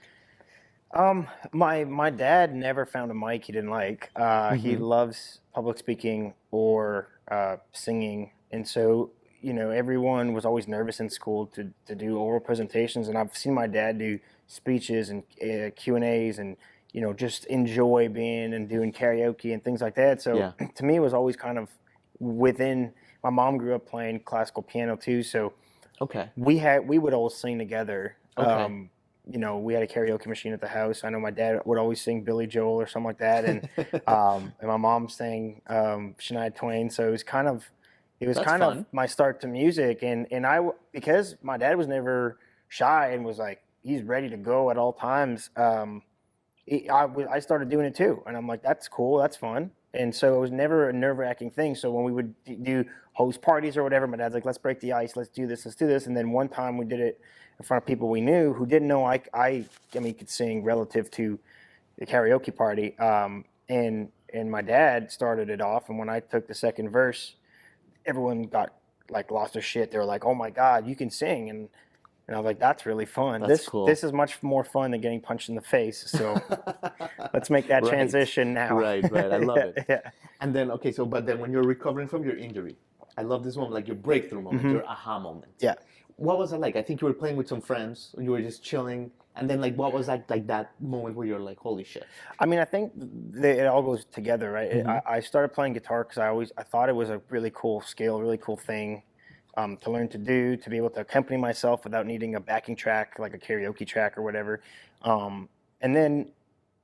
Um, 0.94 1.27
my 1.51 1.83
my 1.85 2.09
dad 2.09 2.53
never 2.53 2.85
found 2.85 3.11
a 3.11 3.13
mic 3.13 3.45
he 3.45 3.53
didn't 3.53 3.69
like. 3.71 4.09
Uh, 4.15 4.55
He 4.55 4.75
Mhm. 4.75 4.81
loves 4.81 5.39
public 5.53 5.77
speaking 5.77 6.33
or 6.51 7.07
uh, 7.29 7.57
singing, 7.71 8.31
and 8.51 8.67
so 8.67 9.09
you 9.41 9.53
know 9.53 9.69
everyone 9.71 10.33
was 10.33 10.45
always 10.45 10.67
nervous 10.67 10.99
in 10.99 11.09
school 11.09 11.47
to 11.47 11.71
to 11.88 11.95
do 11.95 12.17
oral 12.17 12.39
presentations. 12.39 13.07
And 13.07 13.17
I've 13.17 13.35
seen 13.35 13.53
my 13.53 13.67
dad 13.67 13.97
do 13.97 14.19
speeches 14.47 15.09
and 15.09 15.23
uh, 15.41 15.71
Q 15.75 15.95
and 15.95 16.03
A's, 16.05 16.39
and 16.39 16.57
you 16.93 17.01
know 17.01 17.13
just 17.13 17.45
enjoy 17.45 18.09
being 18.09 18.53
and 18.53 18.67
doing 18.69 18.91
karaoke 18.93 19.53
and 19.53 19.63
things 19.63 19.81
like 19.81 19.95
that. 19.95 20.21
So 20.21 20.35
Yeah. 20.38 20.51
to 20.75 20.85
me, 20.85 20.95
it 20.95 20.99
was 20.99 21.13
always 21.13 21.35
kind 21.35 21.57
of 21.57 21.69
within. 22.19 22.93
My 23.23 23.29
mom 23.29 23.57
grew 23.57 23.75
up 23.75 23.85
playing 23.85 24.21
classical 24.21 24.63
piano 24.63 24.95
too, 24.95 25.21
so 25.23 25.53
Okay. 26.01 26.29
we 26.35 26.57
had 26.57 26.87
we 26.87 26.97
would 26.97 27.13
all 27.13 27.29
sing 27.29 27.59
together. 27.59 28.15
Okay. 28.37 28.49
Um, 28.49 28.89
you 29.29 29.37
know, 29.37 29.59
we 29.59 29.75
had 29.75 29.83
a 29.83 29.87
karaoke 29.87 30.25
machine 30.25 30.51
at 30.51 30.59
the 30.59 30.67
house. 30.67 31.03
I 31.03 31.09
know 31.09 31.19
my 31.19 31.29
dad 31.29 31.61
would 31.65 31.77
always 31.77 32.01
sing 32.01 32.23
Billy 32.23 32.47
Joel 32.47 32.73
or 32.81 32.87
something 32.87 33.05
like 33.05 33.19
that, 33.19 33.45
and 33.45 33.69
um, 34.07 34.51
and 34.59 34.67
my 34.67 34.77
mom 34.77 35.07
sang 35.09 35.61
um, 35.67 36.15
Shania 36.19 36.53
Twain. 36.55 36.89
So 36.89 37.07
it 37.07 37.11
was 37.11 37.23
kind 37.23 37.47
of 37.47 37.69
it 38.21 38.27
was 38.27 38.38
That's 38.38 38.47
kind 38.47 38.62
fun. 38.62 38.77
of 38.77 38.85
my 38.91 39.07
start 39.07 39.41
to 39.41 39.47
music, 39.47 40.03
and 40.03 40.27
and 40.31 40.45
I 40.45 40.59
because 40.94 41.35
my 41.41 41.57
dad 41.57 41.75
was 41.75 41.88
never 41.88 42.38
shy 42.69 43.09
and 43.09 43.25
was 43.25 43.39
like 43.39 43.63
he's 43.81 44.03
ready 44.03 44.29
to 44.29 44.38
go 44.38 44.69
at 44.69 44.77
all 44.77 44.94
times. 44.94 45.50
Um, 45.57 46.03
it, 46.68 46.88
I 46.89 47.07
I 47.29 47.39
started 47.39 47.69
doing 47.69 47.88
it 47.88 47.95
too, 47.95 48.21
and 48.27 48.38
I'm 48.38 48.47
like 48.47 48.62
that's 48.62 48.88
cool, 48.88 49.18
that's 49.18 49.35
fun. 49.35 49.71
And 49.95 50.15
so 50.15 50.35
it 50.35 50.39
was 50.39 50.51
never 50.51 50.88
a 50.88 50.94
nerve 50.94 51.18
wracking 51.18 51.50
thing. 51.50 51.73
So 51.73 51.91
when 51.91 52.06
we 52.06 52.12
would 52.12 52.33
do 52.63 52.85
host 53.13 53.41
parties 53.41 53.75
or 53.75 53.83
whatever, 53.83 54.06
my 54.07 54.18
dad's 54.18 54.35
like, 54.35 54.45
let's 54.45 54.59
break 54.59 54.79
the 54.79 54.94
ice, 54.94 55.15
let's 55.18 55.29
do 55.29 55.47
this, 55.47 55.65
let's 55.65 55.75
do 55.75 55.88
this. 55.88 56.06
And 56.06 56.15
then 56.15 56.31
one 56.31 56.47
time 56.47 56.77
we 56.77 56.85
did 56.85 57.00
it 57.01 57.19
in 57.59 57.65
front 57.65 57.83
of 57.83 57.88
people 57.88 58.07
we 58.07 58.21
knew 58.21 58.53
who 58.53 58.65
didn't 58.65 58.88
know 58.88 59.03
I, 59.03 59.21
I, 59.33 59.65
I 59.94 60.00
mean, 60.00 60.13
could 60.13 60.29
sing 60.29 60.63
relative 60.63 61.12
to 61.12 61.39
the 61.97 62.06
karaoke 62.06 62.56
party. 62.56 62.97
Um, 63.00 63.44
and, 63.68 64.09
and 64.33 64.50
my 64.50 64.62
dad 64.62 65.12
started 65.12 65.50
it 65.50 65.59
off. 65.59 65.89
And 65.89 66.00
when 66.00 66.07
I 66.07 66.21
took 66.21 66.47
the 66.47 66.56
second 66.56 66.89
verse, 66.89 67.35
everyone 68.06 68.44
got 68.44 68.74
like 69.09 69.31
lost 69.31 69.53
their 69.53 69.62
shit. 69.62 69.92
They 69.92 69.98
were 69.98 70.06
like, 70.06 70.25
oh 70.25 70.33
my 70.33 70.50
God, 70.50 70.88
you 70.88 70.95
can 70.95 71.09
sing. 71.09 71.50
And, 71.50 71.69
and 72.27 72.36
I 72.36 72.39
was 72.39 72.45
like, 72.45 72.59
that's 72.59 72.86
really 72.86 73.06
fun. 73.06 73.42
That's 73.42 73.50
this, 73.62 73.68
cool. 73.68 73.86
this 73.86 74.03
is 74.03 74.13
much 74.13 74.42
more 74.42 74.63
fun 74.63 74.92
than 74.92 75.01
getting 75.01 75.19
punched 75.19 75.50
in 75.50 75.56
the 75.56 75.62
face. 75.62 76.09
So 76.09 76.39
let's 77.33 77.50
make 77.50 77.68
that 77.68 77.83
Right. 77.83 77.89
transition 77.92 78.53
now. 78.53 78.77
Right, 78.77 79.09
right. 79.12 79.31
I 79.31 79.38
love 79.38 79.57
Yeah, 79.57 79.63
it. 79.75 79.86
Yeah. 79.89 80.01
And 80.39 80.53
then 80.56 80.71
okay, 80.71 80.92
so 80.92 81.06
but 81.06 81.25
then 81.25 81.39
when 81.39 81.51
you're 81.51 81.63
recovering 81.63 82.07
from 82.07 82.24
your 82.24 82.38
injury, 82.38 82.75
I 83.18 83.24
love 83.24 83.44
this 83.44 83.56
moment, 83.57 83.74
like 83.74 83.88
your 83.88 83.98
breakthrough 83.98 84.42
moment, 84.42 84.63
Mhm. 84.63 84.71
your 84.71 84.86
aha 84.86 85.19
moment. 85.19 85.51
Yeah. 85.59 85.75
What 86.15 86.38
was 86.38 86.54
it 86.54 86.57
like? 86.59 86.75
I 86.75 86.81
think 86.81 87.01
you 87.01 87.07
were 87.07 87.13
playing 87.13 87.36
with 87.36 87.47
some 87.47 87.62
friends, 87.62 88.13
and 88.15 88.24
you 88.25 88.31
were 88.31 88.42
just 88.42 88.63
chilling, 88.63 89.12
and 89.36 89.50
then 89.50 89.62
like 89.62 89.75
what 89.75 89.94
was 89.94 90.07
like 90.07 90.30
like 90.30 90.48
that 90.48 90.80
moment 90.81 91.16
where 91.16 91.25
you're 91.28 91.39
like, 91.39 91.57
holy 91.60 91.83
shit. 91.83 92.06
I 92.39 92.45
mean, 92.45 92.60
I 92.60 92.66
think 92.66 92.92
they, 92.95 93.60
it 93.60 93.68
all 93.68 93.81
goes 93.83 94.06
together, 94.06 94.51
right? 94.51 94.72
It- 94.72 94.86
Mhm. 94.86 95.01
I, 95.06 95.18
I 95.18 95.19
started 95.22 95.50
playing 95.54 95.74
guitar 95.74 96.04
because 96.04 96.18
I 96.18 96.28
always 96.28 96.51
I 96.57 96.63
thought 96.63 96.89
it 96.89 96.95
was 96.95 97.10
a 97.10 97.22
really 97.30 97.51
cool 97.54 97.81
skill, 97.81 98.19
really 98.22 98.38
cool 98.38 98.57
thing 98.57 99.04
um, 99.57 99.78
to 99.78 99.92
learn 99.92 100.07
to 100.10 100.18
do, 100.18 100.56
to 100.57 100.69
be 100.69 100.78
able 100.78 100.89
to 100.92 101.01
accompany 101.01 101.38
myself 101.38 101.83
without 101.83 102.06
needing 102.06 102.36
a 102.36 102.39
backing 102.39 102.75
track 102.75 103.19
like 103.19 103.33
a 103.33 103.38
karaoke 103.39 103.86
track 103.88 104.18
or 104.18 104.22
whatever. 104.22 104.62
Um, 105.01 105.50
and 105.81 105.95
then, 105.95 106.31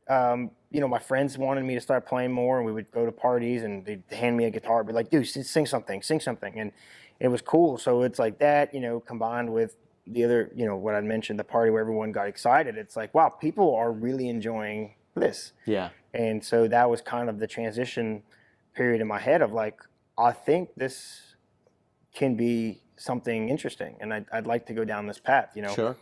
um, 0.10 0.52
you 0.72 0.80
know, 0.80 0.88
my 0.88 1.00
friends 1.00 1.38
wanted 1.38 1.64
me 1.66 1.76
to 1.76 1.82
start 1.82 2.06
playing 2.06 2.32
more, 2.32 2.58
and 2.58 2.66
we 2.66 2.72
would 2.72 2.92
go 2.92 3.06
to 3.06 3.12
parties 3.12 3.64
and 3.64 3.86
they'd 3.86 4.04
hand 4.12 4.36
me 4.38 4.46
a 4.46 4.50
guitar, 4.50 4.84
be 4.84 4.94
like, 4.94 5.10
"Dude, 5.10 5.28
sing 5.28 5.66
something, 5.66 6.02
sing 6.02 6.20
something," 6.20 6.60
and 6.60 6.72
it 7.20 7.28
was 7.30 7.42
cool. 7.42 7.78
So 7.78 8.04
it's 8.04 8.20
like 8.20 8.40
that, 8.40 8.74
you 8.74 8.80
know, 8.80 9.00
combined 9.00 9.52
with 9.54 9.76
the 10.12 10.24
other, 10.24 10.52
you 10.56 10.66
know, 10.66 10.76
what 10.76 10.96
I 10.96 11.02
mentioned, 11.02 11.38
the 11.40 11.44
party 11.44 11.72
where 11.72 11.82
everyone 11.82 12.12
got 12.12 12.28
excited. 12.28 12.78
It's 12.78 12.96
like, 12.96 13.14
wow, 13.14 13.30
people 13.30 13.76
are 13.76 13.92
really 13.92 14.30
enjoying 14.30 14.96
this. 15.16 15.54
Yeah. 15.66 15.90
And 16.14 16.44
so 16.44 16.68
that 16.68 16.90
was 16.90 17.02
kind 17.02 17.30
of 17.30 17.40
the 17.40 17.48
transition 17.48 18.24
period 18.76 19.02
in 19.02 19.08
my 19.08 19.20
head 19.20 19.42
of 19.42 19.52
like, 19.52 19.80
I 20.18 20.32
think 20.32 20.70
this 20.76 21.36
can 22.14 22.36
be 22.36 22.82
something 22.96 23.50
interesting, 23.50 23.96
and 24.00 24.12
I'd, 24.14 24.26
I'd 24.32 24.48
like 24.48 24.66
to 24.68 24.74
go 24.74 24.84
down 24.84 25.06
this 25.06 25.20
path, 25.20 25.52
you 25.56 25.62
know. 25.62 25.74
Sure. 25.74 25.96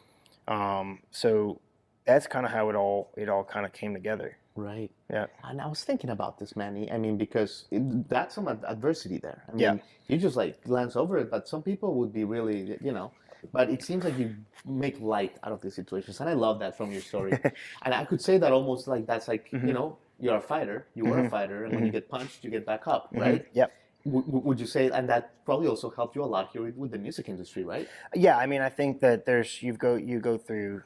Um, 0.48 1.00
so 1.12 1.60
that's 2.06 2.28
kind 2.28 2.46
of 2.46 2.52
how 2.54 2.70
it 2.70 2.76
all 2.76 3.12
it 3.18 3.28
all 3.28 3.44
kind 3.44 3.66
of 3.66 3.74
came 3.74 3.94
together. 3.94 4.38
Right. 4.56 4.90
Yeah. 5.12 5.26
And 5.44 5.60
I 5.60 5.68
was 5.68 5.84
thinking 5.84 6.12
about 6.12 6.38
this, 6.40 6.56
Manny. 6.56 6.90
I 6.90 6.98
mean, 6.98 7.18
because 7.18 7.66
it, 7.72 8.08
that's 8.08 8.36
some 8.36 8.48
adversity 8.48 9.18
there. 9.18 9.44
I 9.50 9.52
mean, 9.52 9.60
Yeah. 9.60 9.76
you 10.08 10.18
just 10.18 10.38
like 10.38 10.64
glance 10.64 10.96
over 10.96 11.18
it, 11.18 11.30
but 11.30 11.50
some 11.50 11.62
people 11.62 11.96
would 11.96 12.14
be 12.14 12.24
really, 12.24 12.78
you 12.82 12.94
know. 12.94 13.12
But 13.52 13.70
it 13.70 13.84
seems 13.84 14.04
like 14.04 14.18
you 14.18 14.36
make 14.66 15.00
light 15.00 15.38
out 15.44 15.52
of 15.52 15.62
these 15.62 15.76
situations, 15.76 16.20
and 16.20 16.30
I 16.30 16.34
love 16.34 16.60
that 16.60 16.76
from 16.78 16.92
your 16.92 17.02
story. 17.02 17.32
and 17.84 17.94
I 17.94 18.06
could 18.06 18.22
say 18.22 18.38
that 18.38 18.52
almost 18.52 18.88
like 18.88 19.06
that's 19.06 19.28
like 19.28 19.50
you 19.52 19.60
Mhm. 19.60 19.74
know 19.74 19.98
you're 20.20 20.38
a 20.38 20.42
fighter, 20.42 20.88
you 20.96 21.06
were 21.06 21.20
a 21.20 21.24
Mhm. 21.24 21.30
fighter, 21.30 21.66
and 21.66 21.74
when 21.76 21.86
you 21.86 21.92
get 21.92 22.08
punched, 22.10 22.44
you 22.44 22.50
get 22.50 22.66
back 22.66 22.88
up, 22.88 23.12
Mhm. 23.14 23.20
right? 23.22 23.48
Yep. 23.54 23.72
W- 24.06 24.24
would 24.28 24.60
you 24.60 24.68
say, 24.68 24.90
and 24.92 25.10
that 25.10 25.44
probably 25.46 25.68
also 25.68 25.90
helped 25.90 26.16
you 26.16 26.24
a 26.24 26.26
lot 26.36 26.50
here 26.54 26.62
with, 26.72 26.92
the 26.92 26.98
music 27.00 27.28
industry, 27.28 27.64
right? 27.64 27.88
Yeah, 28.14 28.38
I 28.38 28.46
mean, 28.46 28.62
I 28.62 28.70
think 28.70 29.02
that 29.02 29.26
there's 29.26 29.62
you 29.64 29.74
go 29.74 29.96
you 29.96 30.20
go 30.20 30.38
through 30.38 30.84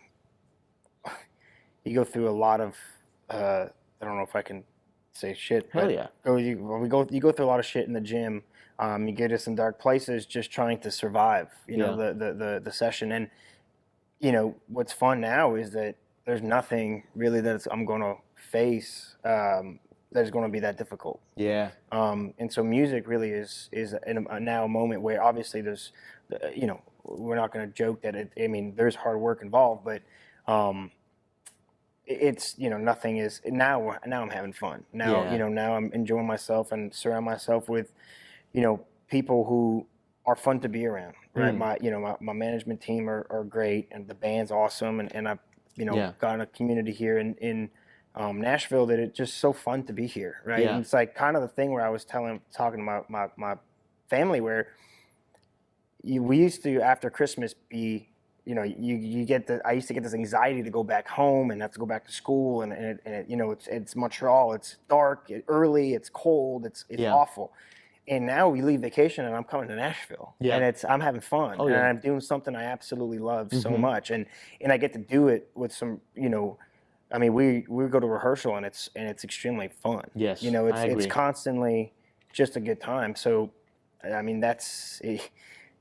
you 1.83 1.93
go 1.95 2.03
through 2.03 2.29
a 2.29 2.37
lot 2.45 2.59
of 2.61 2.75
uh, 3.29 3.67
I 4.01 4.05
don't 4.05 4.15
know 4.17 4.23
if 4.23 4.35
I 4.35 4.41
can 4.41 4.63
say 5.13 5.33
shit, 5.33 5.69
Hell 5.71 5.85
but 5.85 5.93
yeah. 5.93 6.07
go 6.23 6.37
you 6.37 6.63
well, 6.63 6.79
we 6.79 6.87
go 6.87 7.05
you 7.09 7.19
go 7.19 7.31
through 7.31 7.45
a 7.45 7.51
lot 7.53 7.59
of 7.59 7.65
shit 7.65 7.87
in 7.87 7.93
the 7.93 8.01
gym. 8.01 8.43
Um, 8.79 9.07
you 9.07 9.13
get 9.13 9.27
to 9.27 9.37
some 9.37 9.55
dark 9.55 9.79
places 9.79 10.25
just 10.25 10.51
trying 10.51 10.79
to 10.79 10.89
survive. 10.91 11.49
You 11.67 11.77
know 11.77 11.95
the, 11.97 12.13
the 12.13 12.33
the 12.33 12.61
the 12.63 12.71
session, 12.71 13.11
and 13.11 13.29
you 14.19 14.31
know 14.31 14.55
what's 14.67 14.93
fun 14.93 15.19
now 15.21 15.55
is 15.55 15.71
that 15.71 15.95
there's 16.25 16.41
nothing 16.41 17.03
really 17.15 17.41
that 17.41 17.67
I'm 17.71 17.85
going 17.85 18.01
to 18.01 18.15
face 18.51 19.15
um, 19.25 19.79
that 20.11 20.23
is 20.23 20.31
going 20.31 20.45
to 20.45 20.51
be 20.51 20.59
that 20.59 20.77
difficult. 20.77 21.19
Yeah. 21.35 21.71
Um, 21.91 22.33
and 22.39 22.51
so 22.51 22.63
music 22.63 23.07
really 23.07 23.31
is 23.31 23.69
is 23.71 23.95
in 24.07 24.25
a, 24.29 24.39
now 24.39 24.63
a 24.63 24.67
moment 24.67 25.01
where 25.01 25.21
obviously 25.21 25.61
there's, 25.61 25.91
uh, 26.33 26.47
you 26.55 26.67
know, 26.67 26.81
we're 27.03 27.35
not 27.35 27.51
going 27.51 27.67
to 27.67 27.73
joke 27.73 28.01
that 28.03 28.15
it. 28.15 28.31
I 28.41 28.47
mean, 28.47 28.75
there's 28.75 28.95
hard 28.95 29.19
work 29.19 29.41
involved, 29.41 29.83
but 29.83 30.01
um, 30.51 30.91
it's 32.05 32.55
you 32.57 32.69
know 32.69 32.77
nothing 32.77 33.17
is 33.17 33.39
now 33.45 33.95
now 34.05 34.21
I'm 34.23 34.31
having 34.31 34.51
fun 34.51 34.83
now 34.91 35.23
Yeah. 35.23 35.31
you 35.33 35.37
know 35.37 35.47
now 35.47 35.75
I'm 35.75 35.91
enjoying 35.93 36.25
myself 36.25 36.71
and 36.71 36.91
surround 36.91 37.23
myself 37.23 37.69
with 37.69 37.91
you 38.53 38.61
know 38.61 38.85
people 39.09 39.45
who 39.45 39.85
are 40.25 40.35
fun 40.35 40.59
to 40.59 40.69
be 40.69 40.85
around 40.85 41.13
right 41.35 41.53
Mm. 41.53 41.57
my 41.57 41.77
you 41.81 41.91
know 41.91 41.99
my, 41.99 42.15
my 42.19 42.33
management 42.33 42.81
team 42.81 43.09
are, 43.09 43.25
are 43.29 43.43
great 43.43 43.87
and 43.91 44.07
the 44.07 44.15
band's 44.15 44.51
awesome 44.51 44.99
and, 44.99 45.13
and 45.15 45.27
I've 45.27 45.39
you 45.75 45.85
know 45.85 45.95
Yeah. 45.95 46.13
got 46.19 46.41
a 46.41 46.45
community 46.47 46.91
here 46.91 47.17
in 47.19 47.35
in 47.35 47.69
um, 48.15 48.41
Nashville 48.41 48.87
that 48.87 48.99
it's 48.99 49.15
just 49.17 49.37
so 49.37 49.53
fun 49.53 49.83
to 49.83 49.93
be 49.93 50.07
here 50.07 50.41
right 50.45 50.63
Yeah. 50.63 50.71
and 50.71 50.81
it's 50.81 50.93
like 50.93 51.15
kind 51.15 51.35
of 51.35 51.41
the 51.41 51.47
thing 51.47 51.71
where 51.71 51.85
I 51.85 51.89
was 51.89 52.03
telling 52.05 52.41
talking 52.51 52.79
to 52.79 52.83
my 52.83 53.01
my, 53.07 53.27
my 53.37 53.55
family 54.09 54.41
where 54.41 54.67
you, 56.03 56.23
we 56.23 56.37
used 56.37 56.63
to 56.63 56.81
after 56.81 57.09
Christmas 57.09 57.53
be 57.53 58.09
you 58.45 58.55
know 58.55 58.63
you 58.63 58.95
you 58.95 59.25
get 59.25 59.45
the 59.47 59.61
I 59.65 59.73
used 59.73 59.87
to 59.89 59.93
get 59.93 60.03
this 60.03 60.13
anxiety 60.13 60.63
to 60.63 60.69
go 60.69 60.83
back 60.83 61.07
home 61.07 61.51
and 61.51 61.61
have 61.61 61.71
to 61.71 61.79
go 61.79 61.85
back 61.85 62.05
to 62.07 62.11
school 62.11 62.61
and 62.63 62.73
and, 62.73 62.85
it, 62.85 62.99
and 63.05 63.13
it, 63.15 63.29
you 63.29 63.37
know 63.37 63.51
it's 63.51 63.67
it's 63.67 63.95
Montreal 63.95 64.53
it's 64.53 64.77
dark 64.89 65.29
early 65.47 65.93
it's 65.93 66.09
cold 66.09 66.65
it's 66.65 66.85
it's 66.89 67.01
Yeah. 67.01 67.13
awful 67.13 67.53
and 68.09 68.25
now 68.25 68.49
we 68.49 68.61
leave 68.61 68.81
vacation 68.81 69.23
and 69.25 69.35
I'm 69.35 69.43
coming 69.43 69.67
to 69.69 69.75
Nashville 69.75 70.35
Yeah. 70.39 70.55
and 70.55 70.63
it's 70.63 70.83
I'm 70.83 70.99
having 70.99 71.21
fun 71.21 71.57
Oh, 71.59 71.67
and. 71.67 71.77
I'm 71.77 71.99
doing 71.99 72.19
something 72.19 72.55
I 72.55 72.63
absolutely 72.63 73.19
love 73.19 73.53
so 73.53 73.69
Mhm. 73.69 73.79
much 73.79 74.09
and 74.11 74.25
and 74.61 74.73
I 74.73 74.77
get 74.77 74.91
to 74.93 74.99
do 74.99 75.27
it 75.29 75.49
with 75.55 75.71
some 75.71 76.01
you 76.15 76.29
know 76.29 76.57
I 77.11 77.17
mean 77.19 77.33
we 77.33 77.65
we 77.69 77.87
go 77.87 77.99
to 77.99 78.07
rehearsal 78.07 78.55
and 78.57 78.65
it's 78.65 78.89
and 78.95 79.07
it's 79.07 79.23
extremely 79.23 79.67
fun 79.69 80.05
Yes, 80.15 80.41
you 80.43 80.51
know 80.51 80.67
it's 80.67 80.81
it's 80.81 81.05
constantly 81.05 81.93
just 82.33 82.55
a 82.55 82.59
good 82.59 82.81
time 82.81 83.15
so 83.15 83.51
I 84.03 84.21
mean 84.21 84.39
that's 84.39 85.01
eh, 85.03 85.19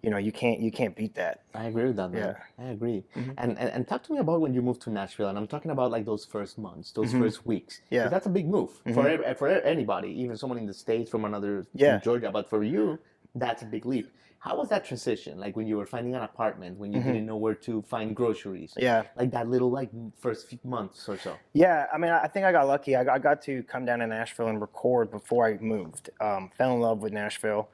you 0.03 0.11
know 0.11 0.17
you 0.19 0.31
can't 0.33 0.61
you 0.61 0.71
can't 0.71 0.95
beat 0.95 1.15
that 1.15 1.43
I 1.55 1.65
agree 1.65 1.87
with 1.87 1.97
that, 1.97 2.11
man. 2.13 2.37
Yeah. 2.59 2.65
I 2.65 2.69
agree. 2.71 3.05
Mhm. 3.17 3.35
And, 3.39 3.59
and 3.59 3.69
and 3.71 3.89
talk 3.89 4.03
to 4.05 4.13
me 4.13 4.19
about 4.19 4.41
when 4.41 4.55
you 4.55 4.63
moved 4.63 4.83
to 4.83 4.91
Nashville, 4.91 5.29
and 5.29 5.37
I'm 5.37 5.49
talking 5.49 5.71
about 5.73 5.91
like 5.91 6.05
those 6.05 6.25
first 6.25 6.57
months, 6.59 6.93
those 6.93 7.13
Mhm. 7.13 7.21
first 7.23 7.47
weeks 7.47 7.81
Yeah. 7.91 8.09
that's 8.09 8.27
a 8.27 8.31
big 8.39 8.47
move 8.49 8.71
for 8.95 9.05
Mhm. 9.05 9.23
ev- 9.25 9.39
for 9.39 9.49
anybody, 9.49 10.11
even 10.23 10.37
someone 10.37 10.59
in 10.59 10.67
the 10.67 10.75
states 10.75 11.11
from 11.11 11.25
another 11.25 11.63
from 11.65 11.71
Yeah. 11.87 11.99
Georgia. 11.99 12.31
But 12.31 12.49
for 12.49 12.63
you, 12.63 12.99
that's 13.35 13.63
a 13.63 13.67
big 13.67 13.85
leap. 13.87 14.09
How 14.41 14.57
was 14.57 14.69
that 14.69 14.85
transition? 14.85 15.41
Like 15.41 15.57
when 15.57 15.67
you 15.67 15.77
were 15.77 15.85
finding 15.95 16.15
an 16.15 16.23
apartment, 16.23 16.79
when 16.79 16.93
you 16.93 17.01
Mhm. 17.01 17.07
didn't 17.07 17.27
know 17.27 17.37
where 17.37 17.57
to 17.69 17.83
find 17.83 18.15
groceries, 18.15 18.73
yeah 18.77 19.03
like 19.17 19.33
that 19.33 19.49
little 19.49 19.69
like 19.81 19.91
first 20.17 20.47
few 20.47 20.61
months 20.63 21.09
or 21.09 21.17
so. 21.19 21.33
Yeah, 21.55 21.87
I 21.93 21.99
mean, 21.99 22.13
I 22.13 22.19
I 22.27 22.29
think 22.29 22.47
I 22.47 22.53
got 22.53 22.69
lucky. 22.69 22.95
I 22.95 23.03
got, 23.03 23.15
I 23.17 23.19
got 23.19 23.43
to 23.49 23.65
come 23.65 23.85
down 23.85 23.99
to 23.99 24.07
Nashville 24.07 24.47
and 24.47 24.61
record 24.61 25.11
before 25.11 25.43
I 25.51 25.59
moved. 25.61 26.11
Um, 26.21 26.51
fell 26.57 26.73
in 26.77 26.81
love 26.81 27.03
with 27.03 27.13
Nashville. 27.13 27.69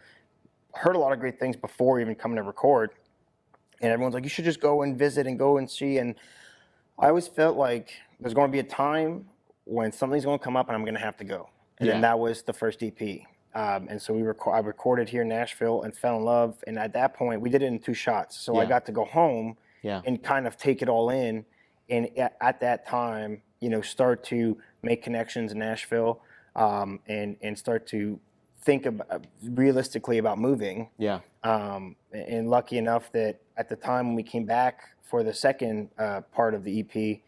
Heard 0.74 0.96
a 0.96 0.98
lot 0.98 1.12
of 1.12 1.20
great 1.20 1.38
things 1.38 1.56
before 1.56 2.00
even 2.00 2.14
coming 2.14 2.36
to 2.36 2.42
record. 2.42 2.90
And 3.80 3.92
everyone's 3.92 4.14
like, 4.14 4.24
you 4.24 4.30
should 4.30 4.44
just 4.44 4.60
go 4.60 4.82
and 4.82 4.98
visit 4.98 5.26
and 5.26 5.38
go 5.38 5.58
and 5.58 5.70
see. 5.70 5.98
And 5.98 6.14
I 6.98 7.08
always 7.08 7.28
felt 7.28 7.56
like 7.56 7.92
there's 8.20 8.34
going 8.34 8.48
to 8.48 8.52
be 8.52 8.60
a 8.60 8.62
time 8.64 9.26
when 9.64 9.92
something's 9.92 10.24
going 10.24 10.38
to 10.38 10.44
come 10.44 10.56
up 10.56 10.68
and 10.68 10.76
I'm 10.76 10.82
going 10.84 10.94
to 10.94 11.00
have 11.00 11.16
to 11.18 11.24
go. 11.24 11.48
And 11.78 11.86
Yeah. 11.86 11.92
then 11.94 12.02
that 12.02 12.18
was 12.18 12.42
the 12.42 12.52
first 12.52 12.82
EP. 12.82 13.00
Um, 13.54 13.86
and 13.88 14.00
so 14.02 14.12
we 14.14 14.22
reco- 14.22 14.52
I 14.52 14.58
recorded 14.60 15.08
here 15.08 15.22
in 15.22 15.28
Nashville 15.28 15.82
and 15.82 15.96
fell 15.96 16.16
in 16.16 16.24
love. 16.24 16.62
And 16.66 16.78
at 16.78 16.92
that 16.94 17.14
point, 17.14 17.40
we 17.40 17.50
did 17.50 17.62
it 17.62 17.66
in 17.66 17.78
two 17.78 17.94
shots. 17.94 18.36
So 18.36 18.56
I 18.56 18.64
got 18.64 18.84
to 18.86 18.92
go 18.92 19.04
home 19.04 19.56
Yeah. 19.82 20.02
and 20.04 20.22
kind 20.22 20.46
of 20.46 20.56
take 20.56 20.82
it 20.82 20.88
all 20.88 21.10
in. 21.10 21.44
And 21.88 22.16
at, 22.18 22.36
at 22.40 22.60
that 22.60 22.86
time, 22.86 23.42
you 23.60 23.68
know, 23.68 23.80
start 23.80 24.24
to 24.24 24.58
make 24.82 25.02
connections 25.02 25.52
in 25.52 25.58
Nashville 25.58 26.20
um, 26.56 27.00
and 27.06 27.36
and 27.42 27.58
start 27.58 27.86
to 27.88 28.18
think 28.64 28.86
about 28.86 29.26
realistically 29.42 30.18
about 30.18 30.38
moving. 30.38 30.88
Yeah. 30.98 31.20
Um, 31.42 31.96
and 32.12 32.48
lucky 32.48 32.78
enough 32.78 33.12
that 33.12 33.40
at 33.56 33.68
the 33.68 33.76
time 33.76 34.08
when 34.08 34.16
we 34.16 34.22
came 34.22 34.44
back 34.44 34.80
for 35.02 35.22
the 35.22 35.34
second 35.34 35.90
uh, 35.98 36.22
part 36.32 36.54
of 36.54 36.64
the 36.64 36.80
EP, 36.80 37.20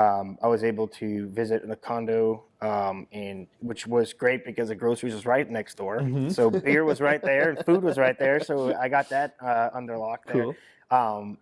um, 0.00 0.36
I 0.42 0.48
was 0.48 0.64
able 0.64 0.88
to 0.88 1.28
visit 1.28 1.66
the 1.66 1.76
condo, 1.76 2.44
um, 2.60 3.06
and 3.12 3.46
which 3.60 3.86
was 3.86 4.12
great 4.12 4.44
because 4.44 4.68
the 4.68 4.74
groceries 4.74 5.14
was 5.14 5.24
right 5.24 5.48
next 5.50 5.76
door. 5.76 6.00
Mhm. 6.00 6.30
So 6.30 6.50
beer 6.50 6.84
was 6.84 7.00
right 7.00 7.22
there, 7.22 7.50
and 7.50 7.58
food 7.66 7.82
was 7.82 7.96
right 7.96 8.18
there. 8.18 8.40
So 8.40 8.74
I 8.74 8.88
got 8.88 9.08
that 9.08 9.36
uh, 9.40 9.70
under 9.72 9.96
lock 9.96 10.26
there. 10.26 10.42
Cool. 10.42 10.54
Um, 10.90 11.38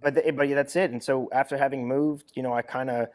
but 0.00 0.14
the, 0.14 0.32
but 0.32 0.48
yeah, 0.48 0.54
that's 0.54 0.76
it. 0.76 0.90
And 0.90 1.02
so 1.02 1.28
after 1.32 1.58
having 1.58 1.86
moved, 1.86 2.32
you 2.34 2.42
know, 2.42 2.52
I 2.54 2.62
kind 2.62 2.88
of 2.88 3.08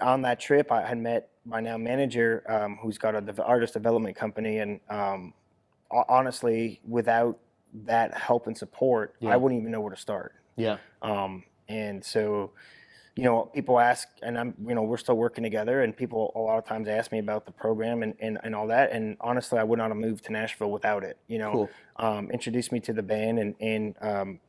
on 0.00 0.22
that 0.22 0.40
trip 0.40 0.72
I 0.72 0.86
had 0.86 0.98
met 0.98 1.28
my 1.44 1.60
now 1.60 1.76
manager, 1.78 2.42
um, 2.48 2.78
who's 2.82 2.98
got 2.98 3.14
a 3.14 3.20
dev- 3.20 3.40
artist 3.40 3.72
development 3.74 4.16
company, 4.16 4.58
and 4.58 4.80
um, 4.88 5.34
honestly, 6.08 6.80
without 6.86 7.38
that 7.84 8.16
help 8.16 8.46
and 8.46 8.56
support, 8.56 9.14
Yeah. 9.20 9.30
I 9.30 9.36
wouldn't 9.36 9.60
even 9.60 9.72
know 9.72 9.80
where 9.80 9.94
to 9.94 10.00
start. 10.00 10.34
Yeah. 10.56 10.78
Um, 11.02 11.44
and 11.68 12.04
so, 12.04 12.50
you 13.16 13.24
know, 13.24 13.42
people 13.54 13.78
ask, 13.78 14.08
and 14.22 14.38
I'm, 14.38 14.54
you 14.66 14.74
know, 14.74 14.82
we're 14.82 14.96
still 14.96 15.16
working 15.16 15.44
together, 15.44 15.82
and 15.82 15.96
people 15.96 16.32
a 16.34 16.38
lot 16.40 16.58
of 16.58 16.64
times 16.66 16.88
ask 16.88 17.12
me 17.12 17.18
about 17.18 17.46
the 17.46 17.52
program 17.52 18.02
and, 18.02 18.14
and, 18.20 18.38
and 18.42 18.54
all 18.54 18.66
that. 18.68 18.92
And 18.92 19.16
honestly, 19.20 19.58
I 19.58 19.64
would 19.64 19.78
not 19.78 19.88
have 19.88 19.96
moved 19.96 20.24
to 20.26 20.32
Nashville 20.32 20.70
without 20.70 21.04
it. 21.04 21.16
You 21.28 21.38
know, 21.38 21.52
Cool. 21.52 21.70
um, 21.96 22.30
introduced 22.30 22.72
me 22.72 22.80
to 22.80 22.92
the 22.92 23.02
band 23.02 23.38
and, 23.38 23.54
and 23.60 23.94
um, 24.00 24.40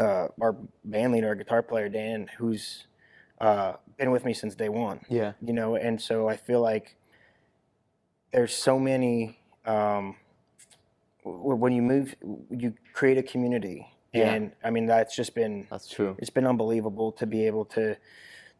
uh, 0.00 0.28
our 0.40 0.56
band 0.84 1.12
leader, 1.12 1.28
our 1.28 1.34
guitar 1.34 1.62
player 1.62 1.88
Dan, 1.88 2.28
who's 2.38 2.86
uh, 3.42 3.74
been 3.98 4.10
with 4.10 4.24
me 4.24 4.32
since 4.32 4.54
day 4.54 4.68
one. 4.70 5.00
Yeah. 5.10 5.32
You 5.42 5.52
know, 5.52 5.74
and 5.76 6.00
so 6.00 6.28
I 6.28 6.36
feel 6.36 6.60
like 6.62 6.96
there's 8.32 8.54
so 8.54 8.78
many. 8.78 9.38
Um, 9.66 10.16
w- 11.24 11.54
when 11.56 11.72
you 11.72 11.82
move, 11.82 12.14
you 12.50 12.74
create 12.94 13.18
a 13.18 13.22
community, 13.22 13.86
Yeah. 14.12 14.32
and 14.32 14.52
I 14.64 14.70
mean 14.70 14.86
that's 14.86 15.14
just 15.14 15.34
been 15.34 15.66
That's 15.70 15.88
true. 15.88 16.16
it's 16.18 16.30
been 16.30 16.46
unbelievable 16.46 17.12
to 17.12 17.26
be 17.26 17.46
able 17.46 17.64
to 17.66 17.96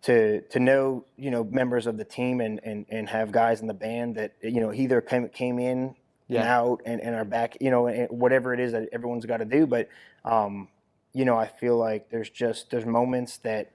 to 0.03 0.41
to 0.43 0.59
know 0.61 1.05
you 1.17 1.31
know 1.31 1.43
members 1.45 1.87
of 1.87 1.97
the 1.97 2.05
team 2.05 2.41
and 2.41 2.61
and, 2.65 2.87
and 2.89 3.09
have 3.09 3.33
guys 3.33 3.61
in 3.61 3.67
the 3.69 3.75
band 3.75 4.17
that 4.17 4.33
you 4.43 4.61
know 4.61 4.73
either 4.73 5.01
came 5.01 5.29
came 5.29 5.59
in 5.59 5.79
and 5.79 5.95
Yeah. 6.29 6.57
out 6.59 6.83
and, 6.87 7.01
and 7.01 7.15
are 7.17 7.25
back 7.25 7.57
you 7.61 7.71
know 7.71 7.87
and 7.87 8.09
whatever 8.11 8.53
it 8.55 8.61
is 8.61 8.73
that 8.73 8.89
everyone's 8.93 9.27
got 9.27 9.39
to 9.39 9.45
do 9.45 9.67
but 9.67 9.89
um 10.25 10.69
you 11.12 11.25
know 11.25 11.37
I 11.37 11.47
feel 11.47 11.77
like 11.77 12.11
there's 12.11 12.31
just 12.31 12.71
there's 12.71 12.87
moments 12.87 13.37
that 13.39 13.71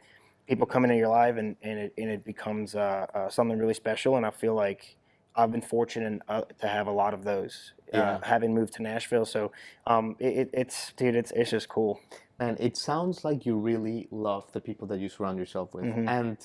people 0.48 0.66
come 0.66 0.84
into 0.86 0.96
your 0.96 1.10
life 1.10 1.36
and 1.38 1.56
and 1.62 1.77
it, 1.80 1.94
and 1.98 2.10
it 2.10 2.24
becomes 2.24 2.75
uh, 2.75 3.06
uh, 3.13 3.30
something 3.30 3.58
really 3.60 3.74
special 3.74 4.16
and 4.18 4.25
I 4.25 4.32
feel 4.32 4.56
like 4.56 4.98
I've 5.36 5.51
been 5.51 5.62
fortunate 5.62 6.22
uh, 6.27 6.42
to 6.62 6.68
have 6.68 6.88
a 6.88 6.92
lot 6.92 7.13
of 7.13 7.24
those 7.24 7.74
Yeah. 7.94 8.01
uh, 8.01 8.20
having 8.22 8.54
moved 8.54 8.74
to 8.75 8.82
Nashville 8.82 9.25
so 9.25 9.51
um 9.86 10.16
it, 10.20 10.34
it, 10.42 10.50
it's 10.54 10.94
dude 10.94 11.16
it's 11.16 11.32
it's 11.32 11.51
just 11.51 11.70
cool 11.70 12.00
And 12.39 12.56
it 12.60 12.77
sounds 12.77 13.24
like 13.27 13.46
you 13.48 13.56
really 13.58 14.08
love 14.12 14.51
the 14.54 14.62
people 14.62 14.86
that 14.88 15.00
you 15.00 15.10
surround 15.10 15.38
yourself 15.39 15.74
with. 15.74 15.86
Mhm. 15.86 16.08
And 16.20 16.38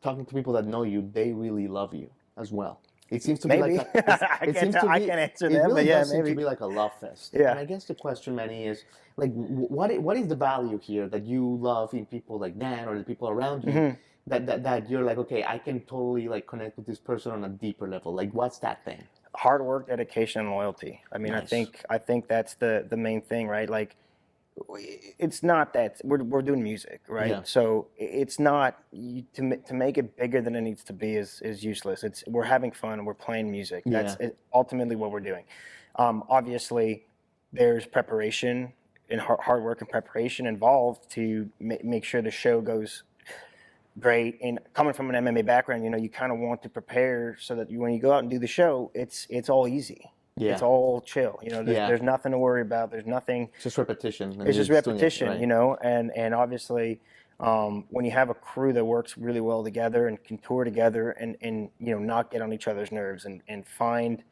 talking 0.00 0.24
to 0.26 0.34
people 0.38 0.52
that 0.54 0.64
know 0.74 0.84
you, 0.92 1.00
they 1.18 1.32
really 1.32 1.66
love 1.68 1.92
you 2.02 2.08
as 2.36 2.52
well. 2.52 2.74
It 3.10 3.22
seems 3.22 3.38
to 3.40 3.48
maybe 3.48 3.70
be 3.70 3.78
like 3.78 3.94
a, 3.94 3.98
it 4.42 4.54
can't 4.54 4.58
seems 4.58 4.74
to 4.74 4.86
I 4.88 4.98
can't 4.98 5.12
answer 5.12 5.46
it 5.46 5.52
that 5.52 5.62
really 5.62 5.74
but 5.82 5.84
yeah 5.86 6.04
maybe 6.10 6.30
to 6.30 6.36
be 6.36 6.44
like 6.44 6.60
a 6.60 6.66
love 6.66 6.92
fest. 7.00 7.34
Yeah. 7.34 7.50
And 7.50 7.58
I 7.58 7.64
guess 7.64 7.84
the 7.84 7.94
question, 7.94 8.34
Manny, 8.34 8.66
is 8.66 8.84
like, 9.16 9.32
what 9.32 9.96
what 10.00 10.16
is 10.16 10.28
the 10.28 10.36
value 10.36 10.78
here 10.78 11.08
that 11.08 11.24
you 11.24 11.56
love 11.60 11.94
in 11.94 12.06
people 12.06 12.38
like 12.38 12.58
Dan 12.58 12.88
or 12.88 12.98
the 12.98 13.04
people 13.04 13.28
around 13.28 13.64
you? 13.64 13.72
Mhm. 13.72 13.96
That, 14.26 14.44
that 14.46 14.62
that 14.62 14.90
you're 14.90 15.04
like, 15.04 15.16
okay, 15.18 15.42
I 15.42 15.56
can 15.56 15.80
totally 15.80 16.28
like 16.28 16.46
connect 16.46 16.76
with 16.76 16.86
this 16.86 16.98
person 16.98 17.32
on 17.32 17.44
a 17.44 17.48
deeper 17.48 17.88
level. 17.88 18.12
Like, 18.14 18.30
what's 18.34 18.58
that 18.58 18.84
thing? 18.84 19.02
hard 19.34 19.62
work, 19.64 19.86
dedication, 19.88 20.42
and 20.42 20.50
loyalty. 20.50 21.00
I 21.12 21.18
mean, 21.18 21.32
I 21.32 21.40
think 21.40 21.84
I 21.88 21.98
think 21.98 22.28
that's 22.28 22.54
the 22.54 22.86
the 22.88 22.96
main 22.96 23.20
thing, 23.22 23.48
right? 23.48 23.70
Like, 23.70 23.96
it's 25.18 25.42
not 25.42 25.72
that 25.74 26.00
we're 26.04 26.22
we're 26.22 26.42
doing 26.42 26.62
music, 26.62 27.00
right? 27.08 27.30
Yeah. 27.30 27.42
So 27.44 27.88
it's 27.96 28.38
not 28.38 28.82
to 28.92 29.56
to 29.56 29.74
make 29.74 29.98
it 29.98 30.16
bigger 30.16 30.40
than 30.40 30.54
it 30.56 30.62
needs 30.62 30.84
to 30.84 30.92
be 30.92 31.16
is 31.16 31.40
is 31.42 31.64
useless. 31.64 32.04
It's 32.04 32.24
we're 32.26 32.44
having 32.44 32.70
fun 32.72 33.04
we're 33.04 33.14
playing 33.14 33.50
music. 33.50 33.82
That's 33.86 34.16
Yeah. 34.20 34.30
ultimately 34.52 34.96
what 34.96 35.10
we're 35.10 35.20
doing. 35.20 35.44
Um, 35.96 36.24
obviously, 36.28 37.06
there's 37.52 37.86
preparation 37.86 38.72
and 39.10 39.20
hard, 39.20 39.40
hard 39.40 39.62
work 39.62 39.80
and 39.80 39.88
preparation 39.88 40.46
involved 40.46 41.10
to 41.12 41.48
ma- 41.60 41.76
make 41.82 42.04
sure 42.04 42.20
the 42.22 42.30
show 42.30 42.60
goes 42.60 43.02
great. 43.98 44.38
And 44.42 44.58
coming 44.74 44.92
from 44.92 45.10
an 45.12 45.24
MMA 45.24 45.44
background, 45.44 45.82
you 45.84 45.90
know, 45.90 45.96
you 45.98 46.08
kind 46.08 46.30
of 46.30 46.38
want 46.38 46.62
to 46.62 46.68
prepare 46.68 47.36
so 47.40 47.54
that 47.56 47.70
you, 47.70 47.80
when 47.80 47.92
you 47.92 47.98
go 48.00 48.12
out 48.12 48.20
and 48.20 48.30
do 48.30 48.38
the 48.38 48.46
show, 48.46 48.90
it's 48.94 49.26
it's 49.30 49.48
all 49.48 49.66
easy. 49.66 50.10
Yeah, 50.38 50.52
It's 50.52 50.62
all 50.62 51.00
chill. 51.00 51.38
You 51.42 51.50
know, 51.50 51.62
there's, 51.62 51.76
Yeah. 51.76 51.88
there's 51.88 52.02
nothing 52.02 52.32
to 52.32 52.38
worry 52.38 52.62
about. 52.62 52.90
There's 52.90 53.06
nothing. 53.06 53.50
it's 53.54 53.64
just 53.64 53.78
repetition. 53.78 54.40
It's 54.46 54.56
just 54.56 54.68
you're 54.68 54.78
it, 54.78 54.86
repetition, 54.86 55.28
right? 55.28 55.40
you 55.40 55.46
know. 55.46 55.76
And 55.82 56.10
and 56.16 56.34
obviously, 56.34 57.00
um, 57.40 57.84
when 57.90 58.04
you 58.04 58.10
have 58.12 58.30
a 58.30 58.34
crew 58.34 58.72
that 58.72 58.84
works 58.84 59.16
really 59.16 59.40
well 59.40 59.62
together 59.64 60.08
and 60.08 60.22
can 60.22 60.38
tour 60.38 60.64
together 60.64 61.10
and 61.12 61.36
and 61.40 61.70
you 61.78 61.92
know 61.92 61.98
not 61.98 62.30
get 62.30 62.42
on 62.42 62.52
each 62.52 62.68
other's 62.68 62.90
nerves 62.92 63.24
and 63.24 63.42
and 63.48 63.66
find 63.66 64.22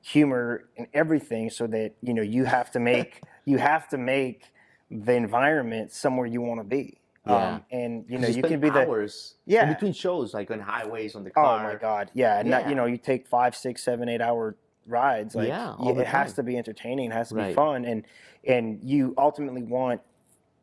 humor 0.00 0.68
in 0.76 0.86
everything, 0.94 1.50
so 1.50 1.66
that 1.66 1.92
you 2.02 2.14
know 2.14 2.22
you 2.22 2.44
have 2.44 2.70
to 2.72 2.80
make 2.80 3.20
you 3.44 3.58
have 3.58 3.88
to 3.88 3.98
make 3.98 4.52
the 4.90 5.12
environment 5.12 5.90
somewhere 5.92 6.26
you 6.26 6.40
want 6.40 6.60
to 6.60 6.64
be. 6.64 6.98
Yeah. 7.26 7.54
Um, 7.54 7.64
and 7.72 8.04
you 8.08 8.18
know 8.18 8.28
you 8.28 8.36
you 8.36 8.42
can 8.42 8.60
be 8.60 8.70
the 8.70 8.86
hours 8.86 9.34
Yeah. 9.46 9.66
in 9.66 9.72
between 9.74 9.92
shows, 9.92 10.32
like 10.32 10.48
on 10.52 10.60
highways, 10.60 11.16
on 11.16 11.24
the 11.24 11.30
car. 11.30 11.58
Oh 11.60 11.62
my 11.64 11.74
god, 11.74 12.08
yeah, 12.14 12.38
and 12.38 12.52
that, 12.52 12.62
Yeah. 12.64 12.68
you 12.68 12.74
know 12.76 12.86
you 12.86 12.98
take 12.98 13.26
five, 13.26 13.56
six, 13.56 13.82
seven, 13.82 14.08
eight 14.08 14.20
hour 14.20 14.54
rides. 14.86 15.34
Like 15.34 15.48
Yeah, 15.48 15.68
y- 15.70 15.74
all 15.78 15.94
the 15.94 16.02
it 16.02 16.06
has 16.06 16.32
to 16.34 16.42
be 16.42 16.56
entertaining, 16.56 17.10
it 17.10 17.14
has 17.14 17.28
to 17.30 17.34
be 17.34 17.54
fun, 17.54 17.84
and 17.84 18.04
and 18.46 18.80
you 18.82 19.14
ultimately 19.18 19.62
want 19.62 20.00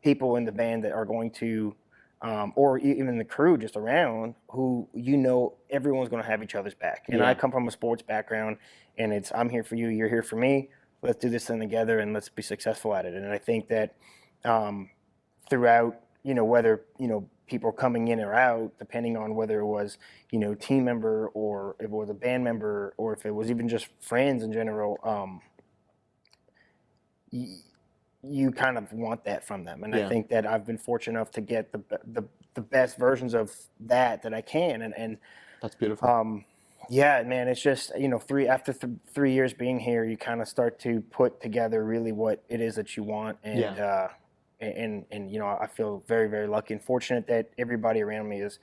people 0.02 0.36
in 0.36 0.44
the 0.44 0.52
band 0.52 0.84
that 0.84 0.92
are 0.92 1.04
going 1.04 1.30
to 1.30 1.74
um, 2.22 2.52
or 2.56 2.78
even 2.78 3.18
the 3.18 3.24
crew 3.24 3.58
just 3.58 3.76
around 3.76 4.34
who 4.48 4.88
you 4.94 5.16
know 5.16 5.54
everyone's 5.70 6.08
going 6.08 6.22
to 6.22 6.28
have 6.28 6.42
each 6.42 6.54
other's 6.54 6.74
back. 6.74 7.04
And 7.08 7.18
Yeah. 7.18 7.28
I 7.28 7.34
come 7.34 7.50
from 7.52 7.68
a 7.68 7.70
sports 7.70 8.02
background, 8.02 8.56
and 8.96 9.12
it's 9.12 9.30
I'm 9.34 9.50
here 9.50 9.62
for 9.64 9.74
you, 9.76 9.88
you're 9.88 10.08
here 10.08 10.22
for 10.22 10.36
me. 10.36 10.70
Let's 11.02 11.18
do 11.18 11.28
this 11.28 11.46
thing 11.46 11.60
together, 11.60 11.98
and 11.98 12.14
let's 12.14 12.30
be 12.30 12.40
successful 12.42 12.94
at 12.94 13.04
it. 13.04 13.12
And 13.14 13.30
I 13.30 13.36
think 13.38 13.68
that 13.68 13.94
um, 14.44 14.88
throughout, 15.50 16.00
you 16.22 16.32
know, 16.34 16.44
whether 16.44 16.84
you 16.98 17.08
know 17.08 17.28
people 17.46 17.72
coming 17.72 18.08
in 18.08 18.20
or 18.20 18.34
out, 18.34 18.72
depending 18.78 19.16
on 19.16 19.34
whether 19.34 19.60
it 19.60 19.66
was 19.66 19.98
you 20.30 20.38
know 20.38 20.54
team 20.54 20.84
member 20.84 21.28
or 21.28 21.76
if 21.78 21.86
it 21.86 21.90
was 21.90 22.10
a 22.10 22.14
band 22.14 22.44
member 22.44 22.94
or 22.96 23.12
if 23.12 23.24
it 23.26 23.30
was 23.32 23.50
even 23.50 23.68
just 23.68 23.88
friends 24.00 24.42
in 24.42 24.52
general. 24.52 24.98
Um, 25.02 25.40
y- 27.32 27.58
you 28.26 28.50
kind 28.50 28.78
of 28.78 28.90
want 28.92 29.24
that 29.24 29.46
from 29.46 29.64
them, 29.64 29.84
and 29.84 29.94
Yeah. 29.94 30.06
I 30.06 30.08
think 30.08 30.28
that 30.30 30.46
I've 30.46 30.64
been 30.64 30.78
fortunate 30.78 31.18
enough 31.18 31.30
to 31.32 31.40
get 31.42 31.72
the 31.72 31.82
the 32.06 32.24
the 32.54 32.62
best 32.62 32.96
versions 32.96 33.34
of 33.34 33.54
that 33.80 34.22
that 34.22 34.32
I 34.32 34.40
can, 34.40 34.80
and 34.82 34.94
and 34.96 35.18
That's 35.60 35.74
beautiful. 35.74 36.08
um, 36.08 36.44
yeah, 36.88 37.22
man, 37.22 37.48
it's 37.48 37.60
just 37.60 37.92
you 37.98 38.08
know 38.08 38.18
three 38.18 38.48
after 38.48 38.72
th- 38.72 38.94
three 39.12 39.32
years 39.32 39.52
being 39.52 39.78
here, 39.78 40.04
you 40.04 40.16
kind 40.16 40.40
of 40.40 40.48
start 40.48 40.78
to 40.80 41.00
put 41.10 41.40
together 41.42 41.84
really 41.84 42.12
what 42.12 42.42
it 42.48 42.60
is 42.62 42.76
that 42.76 42.96
you 42.96 43.02
want, 43.02 43.38
and 43.42 43.60
Yeah. 43.60 43.84
uh, 43.84 44.08
and, 44.76 45.04
and 45.10 45.30
you 45.30 45.38
know 45.38 45.46
I 45.60 45.66
feel 45.66 46.02
very 46.06 46.28
very 46.28 46.46
lucky 46.46 46.74
and 46.74 46.82
fortunate 46.82 47.26
that 47.28 47.50
everybody 47.58 48.00
around 48.02 48.28
me 48.28 48.40
is 48.40 48.58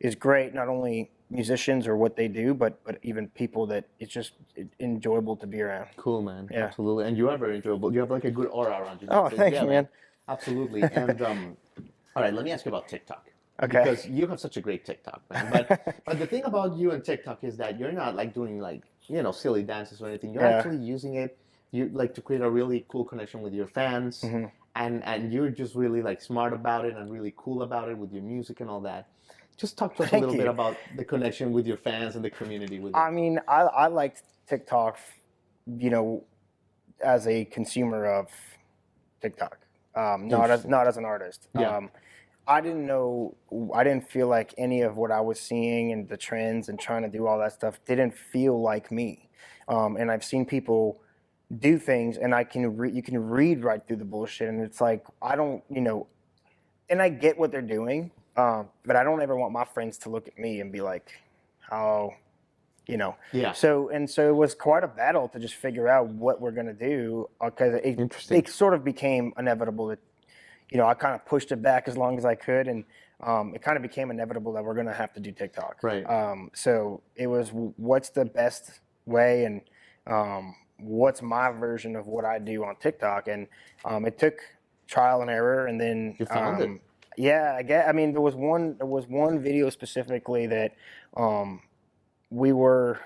is 0.00 0.14
great. 0.14 0.54
Not 0.54 0.68
only 0.68 1.10
musicians 1.30 1.86
or 1.86 1.96
what 1.96 2.16
they 2.16 2.28
do, 2.28 2.54
but 2.54 2.82
but 2.84 2.98
even 3.02 3.28
people 3.28 3.66
that 3.66 3.84
it's 4.00 4.12
just 4.12 4.32
enjoyable 4.80 5.36
to 5.36 5.46
be 5.46 5.60
around. 5.62 5.88
Cool, 5.96 6.22
man. 6.22 6.48
Yeah. 6.50 6.64
Absolutely. 6.66 7.06
And 7.06 7.16
you 7.16 7.28
are 7.30 7.38
very 7.38 7.56
enjoyable. 7.56 7.92
You 7.92 8.00
have 8.00 8.10
like 8.10 8.24
a 8.24 8.30
good 8.30 8.48
aura 8.48 8.80
around 8.82 9.02
you. 9.02 9.08
Oh, 9.10 9.28
So, 9.28 9.36
thanks, 9.36 9.54
yeah, 9.54 9.64
man. 9.64 9.88
Absolutely. 10.28 10.82
And 10.82 11.20
um, 11.22 11.56
all 12.16 12.22
right, 12.22 12.32
let 12.34 12.44
me 12.44 12.52
ask 12.52 12.64
you 12.64 12.70
about 12.70 12.88
TikTok. 12.88 13.30
Okay. 13.62 13.78
Because 13.78 14.06
you 14.06 14.26
have 14.26 14.40
such 14.40 14.56
a 14.56 14.60
great 14.60 14.84
TikTok, 14.84 15.22
man. 15.30 15.48
But 15.50 15.64
but 16.06 16.18
the 16.18 16.26
thing 16.26 16.44
about 16.44 16.76
you 16.76 16.90
and 16.92 17.04
TikTok 17.04 17.44
is 17.44 17.56
that 17.58 17.78
you're 17.78 17.92
not 17.92 18.16
like 18.16 18.34
doing 18.34 18.58
like 18.60 18.82
you 19.06 19.22
know 19.22 19.32
silly 19.32 19.62
dances 19.62 20.00
or 20.02 20.08
anything. 20.08 20.32
You're 20.34 20.42
Yeah. 20.42 20.56
actually 20.58 20.78
using 20.78 21.14
it. 21.14 21.38
You 21.70 21.90
like 21.92 22.14
to 22.14 22.20
create 22.22 22.42
a 22.42 22.50
really 22.50 22.84
cool 22.88 23.04
connection 23.04 23.42
with 23.42 23.52
your 23.52 23.66
fans, 23.66 24.22
Mhm. 24.22 24.50
And 24.76 25.04
and 25.04 25.32
you're 25.32 25.50
just 25.50 25.74
really 25.74 26.02
like 26.02 26.20
smart 26.20 26.52
about 26.52 26.84
it 26.84 26.96
and 26.96 27.10
really 27.10 27.32
cool 27.36 27.62
about 27.62 27.88
it 27.88 27.96
with 27.96 28.12
your 28.12 28.22
music 28.22 28.60
and 28.60 28.68
all 28.68 28.80
that. 28.80 29.08
Just 29.56 29.78
talk 29.78 29.94
to 29.96 30.02
us 30.02 30.10
Thank 30.10 30.24
a 30.24 30.26
little 30.26 30.42
bit 30.44 30.50
about 30.50 30.76
the 30.96 31.04
connection 31.04 31.52
with 31.52 31.66
your 31.66 31.76
fans 31.76 32.16
and 32.16 32.24
the 32.24 32.30
community 32.30 32.80
with 32.80 32.92
it. 32.92 32.98
I 32.98 33.10
mean, 33.10 33.38
I, 33.46 33.60
I 33.62 33.86
liked 33.86 34.24
TikTok, 34.48 34.98
you 35.66 35.90
know, 35.90 36.24
as 37.04 37.28
a 37.28 37.44
consumer 37.44 38.04
of 38.04 38.28
TikTok, 39.22 39.58
um, 39.94 40.26
not 40.26 40.50
as 40.50 40.64
not 40.64 40.88
as 40.88 40.96
an 40.96 41.04
artist. 41.04 41.48
Yeah. 41.54 41.76
Um, 41.76 41.90
I 42.46 42.60
didn't 42.60 42.86
know, 42.86 43.36
I 43.74 43.84
didn't 43.84 44.10
feel 44.10 44.28
like 44.28 44.54
any 44.58 44.82
of 44.82 44.96
what 44.96 45.10
I 45.10 45.20
was 45.20 45.40
seeing 45.40 45.92
and 45.92 46.08
the 46.08 46.16
trends 46.16 46.68
and 46.68 46.78
trying 46.78 47.02
to 47.02 47.08
do 47.08 47.26
all 47.26 47.38
that 47.38 47.52
stuff 47.52 47.80
didn't 47.86 48.14
feel 48.14 48.60
like 48.60 48.92
me. 48.92 49.30
Um, 49.66 49.96
and 49.96 50.10
I've 50.10 50.24
seen 50.24 50.44
people 50.44 51.00
do 51.60 51.78
things, 51.78 52.16
and 52.16 52.34
I 52.34 52.44
can 52.44 52.76
re- 52.76 52.90
you 52.90 53.02
can 53.02 53.28
read 53.28 53.64
right 53.64 53.80
through 53.86 53.96
the 53.96 54.04
bullshit, 54.04 54.48
and 54.48 54.60
it's 54.62 54.80
like 54.80 55.04
I 55.22 55.36
don't, 55.36 55.62
you 55.70 55.80
know, 55.80 56.06
and 56.88 57.00
I 57.02 57.08
get 57.08 57.38
what 57.38 57.50
they're 57.50 57.62
doing, 57.62 58.10
um, 58.36 58.68
but 58.84 58.96
I 58.96 59.04
don't 59.04 59.20
ever 59.22 59.36
want 59.36 59.52
my 59.52 59.64
friends 59.64 59.98
to 59.98 60.08
look 60.10 60.28
at 60.28 60.38
me 60.38 60.60
and 60.60 60.70
be 60.72 60.80
like, 60.80 61.10
"How," 61.60 62.14
you 62.86 62.96
know. 62.96 63.16
yeah. 63.32 63.52
So 63.52 63.88
and 63.90 64.08
so 64.08 64.28
it 64.28 64.36
was 64.36 64.54
quite 64.54 64.84
a 64.84 64.88
battle 64.88 65.28
to 65.28 65.38
just 65.38 65.54
figure 65.54 65.88
out 65.88 66.08
what 66.08 66.40
we're 66.40 66.50
gonna 66.52 66.72
do 66.72 67.28
because 67.42 67.74
it, 67.74 67.84
Interesting. 67.98 68.38
it 68.38 68.48
sort 68.48 68.74
of 68.74 68.84
became 68.84 69.32
inevitable 69.38 69.86
that 69.88 69.98
you 70.70 70.78
know 70.78 70.86
I 70.86 70.94
kind 70.94 71.14
of 71.14 71.24
pushed 71.24 71.52
it 71.52 71.62
back 71.62 71.88
as 71.88 71.96
long 71.96 72.18
as 72.18 72.24
I 72.24 72.34
could 72.34 72.68
and 72.68 72.84
um, 73.20 73.54
it 73.54 73.62
kind 73.62 73.76
of 73.76 73.82
became 73.82 74.10
inevitable 74.10 74.52
that 74.54 74.64
we're 74.64 74.74
gonna 74.74 74.92
have 74.92 75.12
to 75.14 75.20
do 75.20 75.30
TikTok. 75.32 75.78
Right. 75.82 76.04
Um, 76.04 76.50
so 76.52 77.00
it 77.16 77.26
was 77.28 77.48
w- 77.48 77.72
what's 77.76 78.10
the 78.10 78.24
best 78.24 78.80
way 79.06 79.44
and 79.44 79.60
um, 80.06 80.54
what's 80.78 81.22
my 81.22 81.50
version 81.52 81.96
of 81.96 82.06
what 82.06 82.24
I 82.24 82.38
do 82.38 82.64
on 82.64 82.76
TikTok. 82.76 83.28
And 83.28 83.46
um, 83.84 84.04
it 84.06 84.18
took 84.18 84.34
trial 84.86 85.20
and 85.22 85.30
error 85.30 85.66
and 85.66 85.80
then 85.80 86.14
You 86.18 86.26
found 86.26 86.60
it. 86.60 86.64
um, 86.66 86.80
yeah 87.16 87.54
I 87.56 87.62
get 87.62 87.88
I 87.88 87.92
mean 87.92 88.12
there 88.12 88.20
was 88.20 88.34
one 88.34 88.76
there 88.76 88.86
was 88.86 89.06
one 89.06 89.40
video 89.40 89.70
specifically 89.70 90.46
that 90.48 90.74
um, 91.16 91.62
we 92.30 92.52
were 92.52 92.98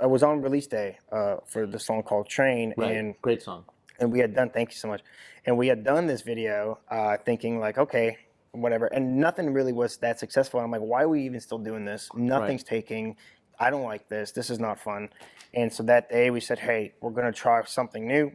I 0.00 0.06
was 0.06 0.22
on 0.22 0.40
release 0.42 0.66
day 0.66 0.98
uh, 1.10 1.36
for 1.46 1.66
the 1.66 1.78
song 1.78 2.02
called 2.02 2.28
Train 2.28 2.74
Right. 2.76 2.96
and 2.96 3.14
Great 3.22 3.42
song. 3.42 3.64
and 4.00 4.10
we 4.12 4.18
had 4.18 4.34
done 4.34 4.50
thank 4.50 4.70
you 4.70 4.76
so 4.76 4.88
much. 4.88 5.02
And 5.44 5.58
we 5.58 5.66
had 5.68 5.82
done 5.84 6.06
this 6.06 6.22
video 6.22 6.78
uh, 6.90 7.16
thinking 7.24 7.58
like 7.60 7.78
okay 7.78 8.16
whatever. 8.52 8.86
And 8.86 9.16
nothing 9.16 9.52
really 9.52 9.72
was 9.72 9.96
that 9.98 10.18
successful. 10.18 10.60
I'm 10.60 10.70
like 10.70 10.80
why 10.80 11.02
are 11.02 11.08
we 11.08 11.22
even 11.24 11.40
still 11.40 11.58
doing 11.58 11.84
this? 11.84 12.08
Nothing's 12.14 12.64
taking 12.64 13.16
i 13.62 13.70
don't 13.70 13.84
like 13.84 14.08
this. 14.08 14.32
This 14.32 14.50
is 14.50 14.58
not 14.58 14.80
fun. 14.80 15.08
And 15.54 15.72
so 15.72 15.82
that 15.84 16.10
day 16.10 16.30
we 16.30 16.40
said 16.40 16.58
hey 16.58 16.94
we're 17.00 17.10
going 17.10 17.32
to 17.32 17.38
try 17.38 17.62
something 17.64 18.06
new. 18.06 18.32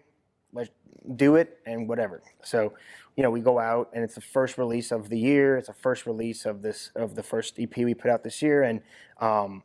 Let's 0.53 0.69
do 1.15 1.35
it 1.35 1.59
and 1.65 1.87
whatever. 1.87 2.21
So 2.43 2.73
you 3.15 3.23
know 3.23 3.29
we 3.29 3.41
go 3.41 3.59
out 3.59 3.89
and 3.93 4.03
it's 4.03 4.15
the 4.15 4.21
first 4.21 4.57
release 4.57 4.91
of 4.91 5.09
the 5.09 5.19
year. 5.19 5.57
It's 5.57 5.67
the 5.67 5.73
first 5.73 6.05
release 6.05 6.45
of 6.45 6.61
this 6.61 6.91
of 6.95 7.15
the 7.15 7.23
first 7.23 7.59
ep 7.59 7.75
we 7.77 7.93
put 7.93 8.09
out 8.09 8.23
this 8.23 8.41
year. 8.41 8.63
And 8.63 8.81
um, 9.19 9.63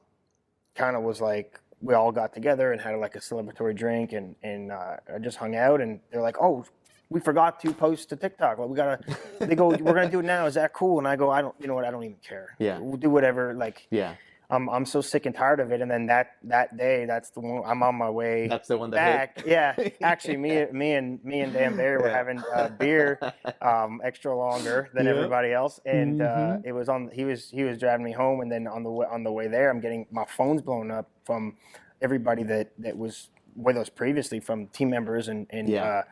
kind 0.75 0.97
of 0.97 1.03
was 1.03 1.21
like 1.21 1.61
we 1.81 1.95
all 1.95 2.13
got 2.13 2.33
together 2.33 2.73
and 2.73 2.81
had 2.81 2.97
like 2.97 3.15
a 3.15 3.21
celebratory 3.21 3.77
drink 3.77 4.13
and 4.13 4.35
and 4.43 4.73
uh, 4.73 4.97
just 5.21 5.37
hung 5.37 5.55
out. 5.55 5.81
And 5.81 6.01
they're 6.11 6.23
like 6.23 6.39
oh 6.41 6.65
we 7.09 7.21
forgot 7.21 7.61
to 7.61 7.73
post 7.73 8.09
to 8.09 8.17
TikTok. 8.17 8.59
Like 8.59 8.69
we 8.69 8.77
gotta 8.77 8.99
they 9.39 9.55
go 9.55 9.69
we're 9.69 9.95
gonna 9.95 10.11
do 10.11 10.21
it 10.21 10.25
now. 10.25 10.47
Is 10.47 10.55
that 10.55 10.73
cool? 10.73 10.99
And 10.99 11.07
I 11.07 11.15
go 11.15 11.31
I 11.31 11.41
don't 11.41 11.55
you 11.61 11.69
know 11.69 11.75
what? 11.77 11.85
I 11.85 11.93
don't 11.93 12.03
even 12.03 12.17
care. 12.17 12.57
Yeah. 12.59 12.79
we'll 12.81 12.97
do 12.97 13.11
whatever. 13.11 13.55
Like 13.55 13.87
Yeah. 13.91 14.15
I'm 14.53 14.69
I'm 14.69 14.85
so 14.85 15.01
sick 15.01 15.25
and 15.27 15.35
tired 15.35 15.61
of 15.61 15.73
it 15.73 15.81
and 15.81 15.91
then 15.91 16.07
that 16.07 16.33
that 16.45 16.77
day 16.77 17.07
that's 17.07 17.31
the 17.31 17.41
one 17.41 17.63
I'm 17.67 17.83
on 17.83 17.95
my 17.97 18.11
way 18.11 18.47
That's 18.49 18.69
the 18.69 18.77
one 18.77 18.91
that 18.91 18.97
back 18.97 19.37
hit. 19.39 19.47
yeah 19.57 19.75
actually 20.03 20.37
me 20.37 20.67
me 20.71 20.93
and 20.93 21.25
me 21.25 21.41
and 21.41 21.53
Dan 21.55 21.75
Barry 21.77 21.97
were 21.99 22.09
Yeah. 22.11 22.17
having 22.17 22.43
uh, 22.55 22.69
beer 22.69 23.19
um, 23.63 24.01
extra 24.05 24.37
longer 24.37 24.91
than 24.95 25.07
Yeah. 25.07 25.13
everybody 25.13 25.53
else, 25.53 25.81
and 25.87 26.21
uh, 26.21 26.25
Mhm. 26.27 26.65
it 26.65 26.73
was 26.73 26.89
on. 26.91 27.11
He 27.13 27.25
was 27.25 27.49
he 27.51 27.63
was 27.65 27.79
driving 27.79 28.05
me 28.05 28.13
home, 28.13 28.41
and 28.43 28.53
then 28.53 28.67
on 28.67 28.83
the 28.83 28.91
way, 28.91 29.07
on 29.11 29.25
the 29.25 29.33
way 29.33 29.49
there, 29.49 29.71
I'm 29.71 29.81
getting 29.81 30.07
my 30.11 30.27
phone's 30.27 30.61
blown 30.63 30.91
up 30.91 31.09
from 31.25 31.57
everybody 32.03 32.43
that 32.45 32.73
that 32.79 32.97
was 32.99 33.31
with 33.57 33.77
us 33.77 33.89
previously, 33.89 34.39
from 34.41 34.67
team 34.69 34.91
members 34.91 35.29
and 35.29 35.47
and 35.51 35.69
Yeah. 35.69 36.03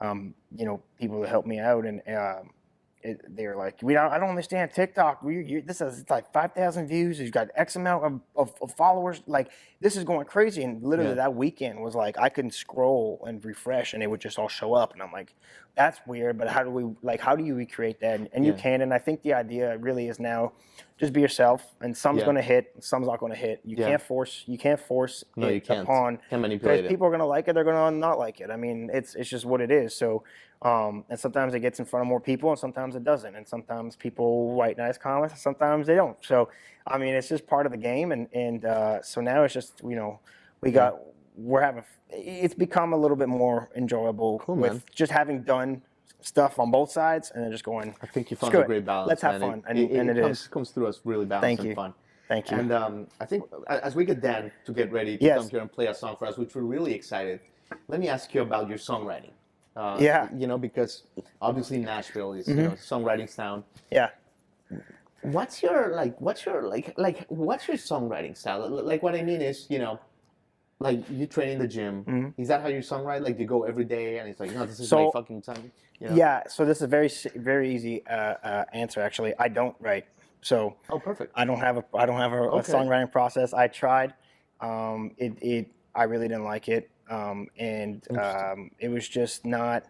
uh, 0.00 0.06
um, 0.06 0.34
you 0.56 0.66
know 0.66 0.82
people 0.98 1.20
that 1.20 1.28
helped 1.28 1.46
me 1.46 1.58
out, 1.60 1.84
and 1.86 2.00
um, 2.08 2.50
it, 3.04 3.36
they 3.36 3.46
were 3.46 3.56
like, 3.56 3.78
"We 3.82 3.92
don't, 3.94 4.10
I 4.10 4.18
don't 4.18 4.30
understand 4.30 4.72
TikTok. 4.72 5.22
We, 5.22 5.44
you, 5.44 5.62
this 5.62 5.80
is 5.80 6.00
it's 6.00 6.10
like 6.10 6.32
five 6.32 6.52
thousand 6.54 6.88
views. 6.88 7.20
You've 7.20 7.32
got 7.32 7.48
X 7.54 7.76
amount 7.76 8.04
of, 8.04 8.20
of, 8.34 8.54
of 8.62 8.72
followers. 8.76 9.22
Like 9.26 9.50
this 9.80 9.96
is 9.96 10.04
going 10.04 10.26
crazy." 10.26 10.64
And 10.64 10.82
literally 10.82 11.10
Yeah. 11.10 11.16
that 11.16 11.34
weekend 11.34 11.80
was 11.80 11.94
like 11.94 12.18
I 12.18 12.28
couldn't 12.30 12.54
scroll 12.54 13.22
and 13.26 13.44
refresh, 13.44 13.92
and 13.94 14.02
it 14.02 14.10
would 14.10 14.20
just 14.20 14.38
all 14.38 14.48
show 14.48 14.74
up. 14.74 14.92
And 14.94 15.02
I'm 15.02 15.12
like, 15.12 15.34
"That's 15.76 16.00
weird." 16.06 16.38
But 16.38 16.48
how 16.48 16.62
do 16.62 16.70
we 16.70 16.84
like? 17.02 17.20
How 17.20 17.34
do 17.36 17.44
you 17.44 17.54
recreate 17.54 18.00
that? 18.00 18.20
And, 18.20 18.28
and 18.32 18.44
you 18.44 18.52
Yeah. 18.52 18.58
can. 18.58 18.80
And 18.80 18.92
I 18.94 18.98
think 18.98 19.22
the 19.22 19.34
idea 19.34 19.76
really 19.78 20.08
is 20.08 20.18
now, 20.20 20.52
just 20.98 21.12
be 21.12 21.20
yourself. 21.20 21.74
And 21.80 21.96
some's 21.96 22.20
Yeah. 22.20 22.24
going 22.26 22.36
to 22.36 22.42
hit, 22.42 22.72
some's 22.80 23.06
not 23.08 23.18
going 23.18 23.32
to 23.32 23.38
hit. 23.38 23.60
You 23.64 23.76
Yeah. 23.76 23.86
can't 23.86 24.02
force. 24.02 24.44
You 24.46 24.58
can't 24.58 24.80
force 24.80 25.24
No, 25.36 25.48
it 25.48 25.54
you 25.54 25.60
can't. 25.60 25.82
upon 25.82 26.18
Can 26.30 26.40
manipulate 26.40 26.84
it. 26.84 26.88
people 26.88 27.06
are 27.06 27.10
gonna 27.10 27.26
like 27.26 27.48
it, 27.48 27.54
they're 27.54 27.64
gonna 27.64 27.90
not 27.96 28.18
like 28.18 28.40
it. 28.40 28.50
I 28.50 28.56
mean, 28.56 28.90
it's 28.92 29.14
it's 29.14 29.28
just 29.28 29.44
what 29.44 29.60
it 29.60 29.70
is. 29.70 29.94
So, 29.94 30.24
um, 30.62 31.04
and 31.10 31.18
sometimes 31.18 31.52
it 31.54 31.60
gets 31.60 31.78
in 31.78 31.84
front 31.84 32.02
of 32.02 32.08
more 32.08 32.20
people, 32.20 32.50
and 32.50 32.58
sometimes 32.58 32.96
it 32.96 33.04
doesn't. 33.04 33.34
And 33.34 33.46
sometimes 33.46 33.96
people 33.96 34.54
write 34.56 34.76
nice 34.78 34.96
comments, 34.96 35.34
and 35.34 35.40
sometimes 35.40 35.86
they 35.86 35.94
don't. 35.94 36.16
So, 36.24 36.48
I 36.86 36.96
mean, 36.98 37.14
it's 37.14 37.28
just 37.28 37.46
part 37.46 37.66
of 37.66 37.72
the 37.72 37.78
game. 37.78 38.12
And 38.12 38.28
and 38.32 38.64
uh, 38.64 39.02
so 39.02 39.20
now 39.20 39.42
it's 39.44 39.52
just 39.54 39.80
you 39.82 39.96
know, 39.96 40.20
we 40.62 40.70
got 40.70 40.98
we're 41.34 41.62
having 41.62 41.84
it's 42.10 42.54
become 42.54 42.92
a 42.92 42.96
little 42.96 43.16
bit 43.16 43.28
more 43.28 43.68
enjoyable 43.74 44.38
Cool, 44.40 44.56
with 44.56 44.72
man. 44.72 44.82
just 44.94 45.10
having 45.10 45.42
done 45.42 45.82
stuff 46.20 46.58
on 46.58 46.70
both 46.70 46.90
sides, 46.90 47.32
and 47.34 47.42
then 47.44 47.50
just 47.50 47.64
going. 47.64 47.94
I 48.02 48.06
think 48.06 48.30
you 48.30 48.36
found 48.36 48.54
a 48.54 48.62
great 48.64 48.84
balance. 48.84 49.08
Let's 49.08 49.22
have 49.22 49.40
man. 49.40 49.50
fun, 49.50 49.58
It, 49.58 49.64
and- 49.68 49.78
it, 49.78 49.90
and 49.98 50.10
it 50.10 50.16
it 50.18 50.22
comes, 50.22 50.40
is. 50.42 50.46
comes 50.48 50.70
through 50.70 50.88
as 50.88 51.00
really 51.04 51.26
balanced 51.26 51.44
Thank 51.44 51.60
and 51.60 51.68
you. 51.70 51.74
fun. 51.74 51.94
Thank 52.28 52.50
you. 52.50 52.56
And 52.58 52.72
um, 52.72 53.06
I 53.20 53.26
think 53.26 53.44
as 53.68 53.94
we 53.94 54.04
get 54.06 54.20
Dan 54.22 54.50
to 54.64 54.72
get 54.72 54.90
ready 54.92 55.18
to 55.18 55.24
Yes. 55.24 55.38
come 55.40 55.50
here 55.50 55.60
and 55.60 55.70
play 55.70 55.88
a 55.88 55.94
song 55.94 56.16
for 56.18 56.26
us, 56.26 56.38
which 56.38 56.54
we're 56.54 56.62
really 56.62 56.94
excited, 56.94 57.40
let 57.88 58.00
me 58.00 58.08
ask 58.08 58.32
you 58.34 58.40
about 58.42 58.68
your 58.68 58.78
songwriting. 58.78 59.32
Uh, 59.76 59.98
Yeah. 60.00 60.26
Mm-hmm. 60.26 60.40
You 60.40 60.46
know, 60.46 60.56
because 60.58 61.02
obviously 61.42 61.78
Nashville 61.78 62.32
is 62.32 62.48
you 62.48 62.54
know, 62.54 62.70
songwriting 62.70 63.34
town. 63.34 63.64
yeah. 63.90 64.10
What's 65.22 65.62
your 65.62 65.94
like? 65.94 66.20
What's 66.20 66.44
your 66.44 66.62
like? 66.62 66.92
Like, 66.98 67.24
what's 67.28 67.66
your 67.66 67.78
songwriting 67.78 68.36
style? 68.36 68.68
Like, 68.68 69.02
what 69.02 69.14
I 69.14 69.22
mean 69.22 69.40
is, 69.40 69.66
you 69.70 69.78
know, 69.78 69.98
like 70.84 71.00
you 71.10 71.26
train 71.26 71.48
in 71.48 71.58
the 71.58 71.66
gym. 71.66 72.04
Mhm. 72.04 72.34
Is 72.36 72.48
that 72.48 72.60
how 72.60 72.68
you 72.68 72.78
songwrite? 72.80 73.22
Like, 73.22 73.38
you 73.38 73.46
go 73.46 73.64
every 73.64 73.84
day, 73.86 74.18
and 74.18 74.28
it's 74.28 74.38
like, 74.38 74.52
no, 74.52 74.66
this 74.66 74.78
is 74.78 74.92
my 74.92 75.08
fucking 75.12 75.40
time. 75.42 75.72
You 75.98 76.10
know? 76.10 76.14
Yeah. 76.14 76.42
So 76.46 76.64
this 76.66 76.76
is 76.78 76.82
a 76.82 76.86
very 76.86 77.10
very 77.34 77.74
easy 77.74 78.06
uh, 78.06 78.34
uh, 78.50 78.64
answer. 78.74 79.00
Actually, 79.00 79.32
I 79.38 79.48
don't 79.48 79.74
write. 79.80 80.04
So 80.42 80.76
Oh, 80.90 80.98
perfect. 80.98 81.32
I 81.34 81.46
don't 81.46 81.58
have 81.58 81.78
a 81.78 81.84
I 81.94 82.04
don't 82.04 82.20
have 82.20 82.32
a, 82.32 82.42
a 82.50 82.62
songwriting 82.62 83.10
process. 83.10 83.54
I 83.54 83.66
tried. 83.66 84.12
Um, 84.60 85.12
it, 85.16 85.32
it 85.40 85.68
I 85.94 86.04
really 86.04 86.28
didn't 86.28 86.44
like 86.44 86.68
it, 86.68 86.90
um, 87.08 87.48
and 87.58 88.06
um, 88.18 88.70
it 88.78 88.88
was 88.88 89.08
just 89.08 89.46
not. 89.46 89.84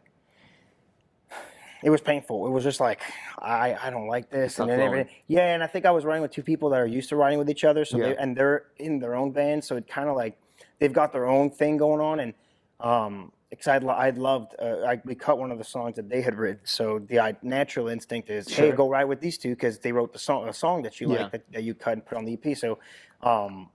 it 1.83 1.91
was 1.91 2.01
painful. 2.01 2.47
It 2.47 2.51
was 2.51 2.63
just 2.63 2.79
like 2.81 3.01
I 3.39 3.75
I 3.83 3.91
don't 3.91 4.07
like 4.07 4.31
this, 4.31 4.61
and 4.61 4.71
then 4.71 4.81
everything. 4.81 5.13
Yeah, 5.27 5.55
and 5.55 5.63
I 5.63 5.67
think 5.67 5.87
I 5.87 5.91
was 5.91 6.05
riding 6.05 6.23
with 6.23 6.31
two 6.31 6.43
people 6.45 6.71
that 6.71 6.81
are 6.81 6.87
used 6.87 7.09
to 7.09 7.17
riding 7.17 7.39
with 7.39 7.51
each 7.51 7.65
other, 7.65 7.85
so 7.85 7.99
they, 7.99 8.11
Yeah. 8.11 8.21
and 8.23 8.37
they're 8.37 8.67
in 8.79 9.01
their 9.01 9.17
own 9.17 9.33
band, 9.33 9.65
so 9.65 9.77
it 9.77 9.89
kind 9.89 10.09
of 10.09 10.15
like 10.15 10.37
they've 10.79 10.93
got 10.93 11.13
their 11.13 11.27
own 11.27 11.51
thing 11.51 11.77
going 11.77 12.01
on, 12.01 12.21
and 12.21 12.35
um, 12.81 13.33
because 13.51 13.69
I'd, 13.69 13.85
I'd 13.85 14.19
loved 14.19 14.55
uh, 14.61 14.81
I, 14.87 15.01
we 15.05 15.15
cut 15.15 15.39
one 15.39 15.51
of 15.53 15.59
the 15.59 15.65
songs 15.65 15.97
that 15.97 16.09
they 16.09 16.23
had 16.23 16.37
written, 16.37 16.61
so 16.65 16.99
the 16.99 17.21
I, 17.21 17.37
natural 17.43 17.89
instinct 17.89 18.31
is 18.31 18.49
hey 18.49 18.73
go 18.73 18.89
ride 18.89 19.05
with 19.05 19.21
these 19.21 19.39
two 19.39 19.51
because 19.51 19.79
they 19.79 19.93
wrote 19.93 20.13
the 20.13 20.19
song 20.19 20.49
a 20.49 20.53
song 20.53 20.83
that 20.83 21.01
you 21.01 21.13
Yeah. 21.13 21.23
like 21.23 21.33
that, 21.33 21.53
that 21.53 21.63
you 21.63 21.75
cut 21.75 21.93
and 21.95 22.05
put 22.05 22.19
on 22.19 22.25
the 22.25 22.39
EP, 22.43 22.57
so 22.57 22.79
um, 23.23 23.71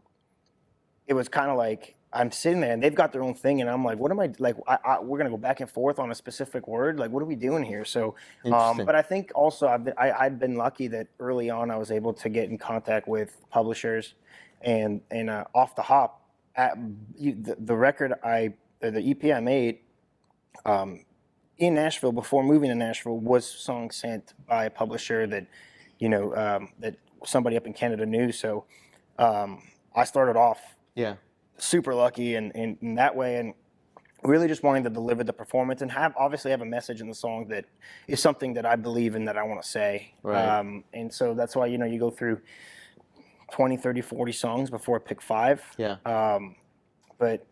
it 1.07 1.13
was 1.13 1.29
kind 1.29 1.49
of 1.49 1.57
like 1.57 1.95
I'm 2.11 2.31
sitting 2.31 2.59
there 2.59 2.71
and 2.73 2.81
they've 2.81 2.95
got 2.95 3.13
their 3.13 3.23
own 3.23 3.35
thing, 3.35 3.61
and 3.61 3.69
I'm 3.69 3.85
like, 3.85 3.99
what 3.99 4.09
am 4.11 4.19
I 4.19 4.31
like? 4.39 4.55
I, 4.67 4.77
I, 4.83 4.99
we're 4.99 5.17
gonna 5.19 5.29
go 5.29 5.37
back 5.37 5.59
and 5.59 5.69
forth 5.69 5.99
on 5.99 6.11
a 6.11 6.15
specific 6.15 6.67
word. 6.67 6.99
Like, 6.99 7.11
what 7.11 7.21
are 7.21 7.27
we 7.27 7.35
doing 7.35 7.63
here? 7.63 7.85
So, 7.85 8.15
um, 8.51 8.77
but 8.85 8.95
I 8.95 9.03
think 9.03 9.31
also 9.35 9.67
I've 9.67 9.85
been, 9.85 9.93
I, 9.97 10.11
I'd 10.11 10.39
been 10.39 10.55
lucky 10.55 10.87
that 10.89 11.07
early 11.19 11.49
on 11.51 11.69
I 11.69 11.77
was 11.77 11.91
able 11.91 12.13
to 12.15 12.27
get 12.29 12.49
in 12.49 12.57
contact 12.57 13.07
with 13.07 13.37
publishers, 13.51 14.15
and 14.61 15.01
and 15.11 15.29
uh, 15.29 15.45
off 15.53 15.75
the 15.75 15.83
hop, 15.83 16.18
at 16.55 16.77
the, 17.19 17.55
the 17.59 17.75
record 17.75 18.13
I 18.23 18.53
the, 18.79 19.09
EP 19.11 19.35
I 19.35 19.39
made. 19.39 19.79
Um, 20.65 21.05
in 21.57 21.75
Nashville, 21.75 22.13
before 22.13 22.43
moving 22.43 22.69
to 22.69 22.75
Nashville, 22.75 23.17
was 23.17 23.45
song 23.45 23.91
sent 23.91 24.33
by 24.47 24.65
a 24.65 24.69
publisher 24.69 25.27
that, 25.27 25.45
you 25.99 26.07
know, 26.07 26.33
um, 26.35 26.69
that 26.79 26.95
somebody 27.25 27.57
up 27.57 27.67
in 27.67 27.73
Canada 27.73 28.05
knew. 28.05 28.31
So, 28.31 28.65
um, 29.17 29.61
I 29.93 30.05
started 30.05 30.37
off 30.37 30.59
Yeah. 30.95 31.15
super 31.57 31.93
lucky 31.93 32.35
and 32.35 32.53
in, 32.53 32.77
in 32.81 32.95
that 32.95 33.13
way 33.15 33.35
and 33.35 33.53
really 34.23 34.47
just 34.47 34.63
wanting 34.63 34.83
to 34.83 34.89
deliver 34.89 35.23
the 35.23 35.33
performance 35.33 35.81
and 35.81 35.91
have 35.91 36.13
obviously 36.17 36.51
have 36.51 36.61
a 36.61 36.65
message 36.65 37.01
in 37.01 37.07
the 37.07 37.15
song 37.15 37.47
that 37.49 37.65
is 38.07 38.21
something 38.21 38.53
that 38.53 38.65
I 38.65 38.75
believe 38.77 39.15
in 39.15 39.25
that 39.25 39.37
I 39.37 39.43
want 39.43 39.61
to 39.61 39.67
say. 39.67 40.13
Right. 40.23 40.59
Um, 40.59 40.85
and 40.93 41.13
so 41.13 41.33
that's 41.33 41.55
why, 41.55 41.67
you 41.67 41.77
know, 41.77 41.85
you 41.85 41.99
go 41.99 42.09
through 42.09 42.39
20, 43.51 43.77
30, 43.77 44.01
40 44.01 44.31
songs 44.31 44.69
before 44.69 44.97
I 44.97 44.99
pick 44.99 45.21
five. 45.21 45.63
Yeah. 45.77 45.97
Um, 46.05 46.55
but 47.17 47.45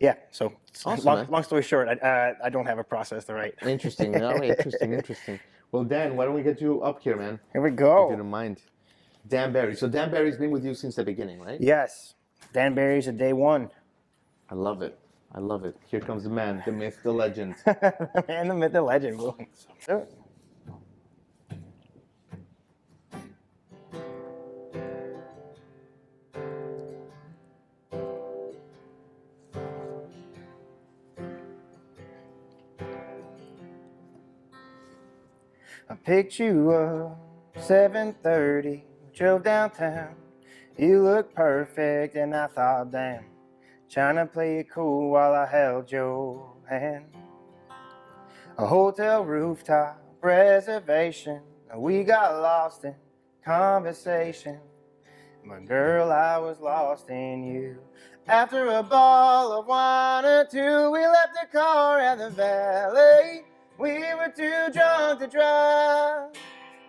yeah, 0.00 0.14
so 0.30 0.52
Awesome, 0.84 1.04
long, 1.04 1.26
long 1.30 1.42
story 1.42 1.62
short, 1.62 1.88
I, 1.88 1.94
uh, 1.94 2.34
I 2.44 2.50
don't 2.50 2.66
have 2.66 2.78
a 2.78 2.84
process 2.84 3.24
to 3.26 3.34
write. 3.34 3.54
Interesting. 3.62 4.12
No, 4.12 4.30
interesting. 4.42 4.92
Interesting. 4.92 5.40
Well, 5.72 5.84
Dan, 5.84 6.16
why 6.16 6.24
don't 6.26 6.34
we 6.34 6.42
get 6.42 6.60
you 6.60 6.82
up 6.82 7.00
here, 7.02 7.16
man? 7.16 7.40
Here 7.52 7.62
we 7.62 7.68
If 7.70 7.72
you 7.72 7.76
go. 7.78 8.14
don't 8.16 8.30
mind. 8.30 8.62
Dan 9.28 9.52
Barry. 9.52 9.74
So 9.74 9.88
Dan 9.88 10.10
Barry's 10.10 10.36
been 10.36 10.50
with 10.50 10.64
you 10.64 10.74
since 10.74 10.94
the 10.96 11.04
beginning, 11.04 11.40
right? 11.40 11.60
Yes. 11.60 12.14
Dan 12.52 12.74
Barry's 12.74 13.08
a 13.08 13.12
day 13.12 13.32
one. 13.32 13.70
I 14.50 14.54
love 14.54 14.82
it. 14.82 14.98
I 15.34 15.40
love 15.40 15.64
it. 15.64 15.76
Here 15.90 16.00
comes 16.00 16.24
the 16.24 16.30
man, 16.30 16.62
the 16.64 16.72
myth, 16.72 17.00
the 17.02 17.12
legend. 17.12 17.56
the 17.64 18.24
Man, 18.28 18.48
the 18.48 18.54
myth, 18.54 18.72
the 18.72 18.82
legend. 18.82 19.20
Picked 36.06 36.38
you 36.38 36.70
up 36.70 37.18
7:30, 37.56 38.84
drove 39.12 39.42
downtown. 39.42 40.14
You 40.78 41.02
look 41.02 41.34
perfect, 41.34 42.14
and 42.14 42.32
I 42.32 42.46
thought, 42.46 42.92
damn, 42.92 43.24
trying 43.90 44.14
to 44.14 44.26
play 44.26 44.58
it 44.58 44.70
cool 44.70 45.10
while 45.10 45.34
I 45.34 45.46
held 45.46 45.90
your 45.90 46.54
hand. 46.70 47.06
A 48.56 48.66
hotel 48.66 49.24
rooftop 49.24 50.00
reservation. 50.20 51.42
We 51.74 52.04
got 52.04 52.40
lost 52.40 52.84
in 52.84 52.94
conversation. 53.44 54.60
But 55.44 55.66
girl, 55.66 56.12
I 56.12 56.38
was 56.38 56.60
lost 56.60 57.10
in 57.10 57.42
you. 57.44 57.78
After 58.28 58.68
a 58.68 58.82
ball 58.84 59.58
of 59.58 59.66
wine 59.66 60.24
or 60.24 60.44
two, 60.44 60.90
we 60.92 61.04
left 61.04 61.34
the 61.34 61.48
car 61.58 61.98
at 61.98 62.18
the 62.18 62.30
valet. 62.30 63.44
We 63.78 63.92
were 64.14 64.32
too 64.34 64.72
drunk 64.72 65.20
to 65.20 65.26
drive. 65.26 66.30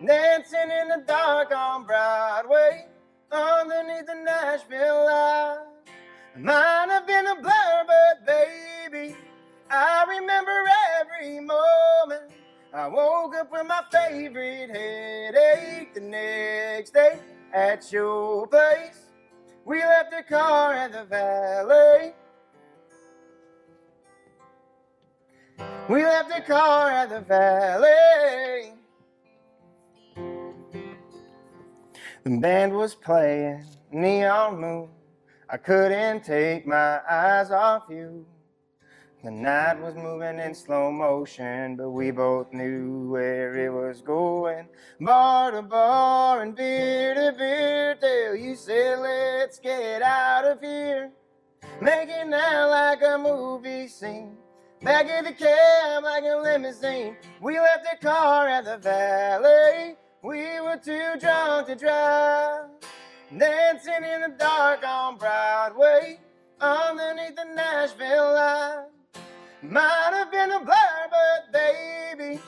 Dancing 0.04 0.70
in 0.70 0.88
the 0.88 1.04
dark 1.06 1.52
on 1.54 1.84
Broadway. 1.84 2.86
Underneath 3.30 4.06
the 4.06 4.14
Nashville 4.14 5.04
light. 5.04 5.58
Might 6.34 6.86
have 6.88 7.06
been 7.06 7.26
a 7.26 7.34
blur, 7.34 7.84
but 7.86 8.26
baby, 8.26 9.14
I 9.70 10.04
remember 10.08 10.64
every 11.00 11.40
moment. 11.40 12.32
I 12.72 12.86
woke 12.86 13.34
up 13.34 13.52
with 13.52 13.66
my 13.66 13.82
favorite 13.92 14.70
headache 14.70 15.92
the 15.92 16.00
next 16.00 16.94
day 16.94 17.18
at 17.52 17.92
your 17.92 18.46
place. 18.46 19.12
We 19.66 19.80
left 19.80 20.10
the 20.10 20.22
car 20.22 20.72
at 20.72 20.92
the 20.92 21.04
valet. 21.04 22.14
We 25.88 26.04
left 26.04 26.28
the 26.28 26.42
car 26.42 26.90
at 26.90 27.08
the 27.08 27.20
valet. 27.20 28.74
The 32.24 32.38
band 32.40 32.74
was 32.74 32.94
playing 32.94 33.64
Neon 33.90 34.60
Moon. 34.60 34.90
I 35.48 35.56
couldn't 35.56 36.24
take 36.24 36.66
my 36.66 37.00
eyes 37.08 37.50
off 37.50 37.84
you. 37.88 38.26
The 39.24 39.30
night 39.30 39.80
was 39.80 39.94
moving 39.94 40.38
in 40.38 40.54
slow 40.54 40.92
motion, 40.92 41.76
but 41.76 41.88
we 41.88 42.10
both 42.10 42.52
knew 42.52 43.10
where 43.10 43.56
it 43.56 43.72
was 43.72 44.02
going. 44.02 44.68
Bar 45.00 45.52
to 45.52 45.62
bar 45.62 46.42
and 46.42 46.54
beer 46.54 47.14
to 47.14 47.34
beer 47.36 47.96
till 47.98 48.36
you 48.36 48.56
said, 48.56 48.98
let's 48.98 49.58
get 49.58 50.02
out 50.02 50.44
of 50.44 50.60
here. 50.60 51.10
It 51.80 52.28
now 52.28 52.68
like 52.68 53.00
a 53.02 53.16
movie 53.16 53.88
scene. 53.88 54.36
Back 54.82 55.08
in 55.08 55.24
the 55.24 55.32
cab 55.32 56.04
like 56.04 56.22
a 56.22 56.36
limousine. 56.36 57.16
We 57.40 57.58
left 57.58 57.84
the 57.90 58.06
car 58.06 58.48
at 58.48 58.64
the 58.64 58.78
valet. 58.78 59.96
We 60.22 60.60
were 60.60 60.76
too 60.76 61.18
drunk 61.18 61.66
to 61.66 61.74
drive. 61.74 62.66
Dancing 63.36 64.04
in 64.04 64.20
the 64.22 64.34
dark 64.38 64.86
on 64.86 65.18
Broadway. 65.18 66.20
Underneath 66.60 67.34
the 67.34 67.44
Nashville 67.56 68.34
light. 68.34 68.86
Might 69.62 70.10
have 70.12 70.30
been 70.30 70.52
a 70.52 70.60
blur, 70.60 71.08
but 71.10 71.52
baby, 71.52 72.40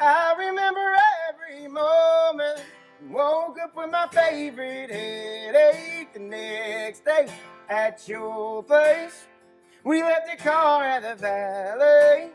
I 0.00 0.34
remember 0.38 0.94
every 1.28 1.68
moment. 1.68 2.62
Woke 3.10 3.58
up 3.62 3.76
with 3.76 3.90
my 3.90 4.08
favorite 4.08 4.90
headache 4.90 6.14
the 6.14 6.20
next 6.20 7.04
day 7.04 7.28
at 7.68 8.08
your 8.08 8.62
place. 8.62 9.26
We 9.84 10.02
left 10.02 10.30
the 10.30 10.42
car 10.42 10.82
at 10.82 11.02
the 11.02 11.14
valet. 11.14 12.30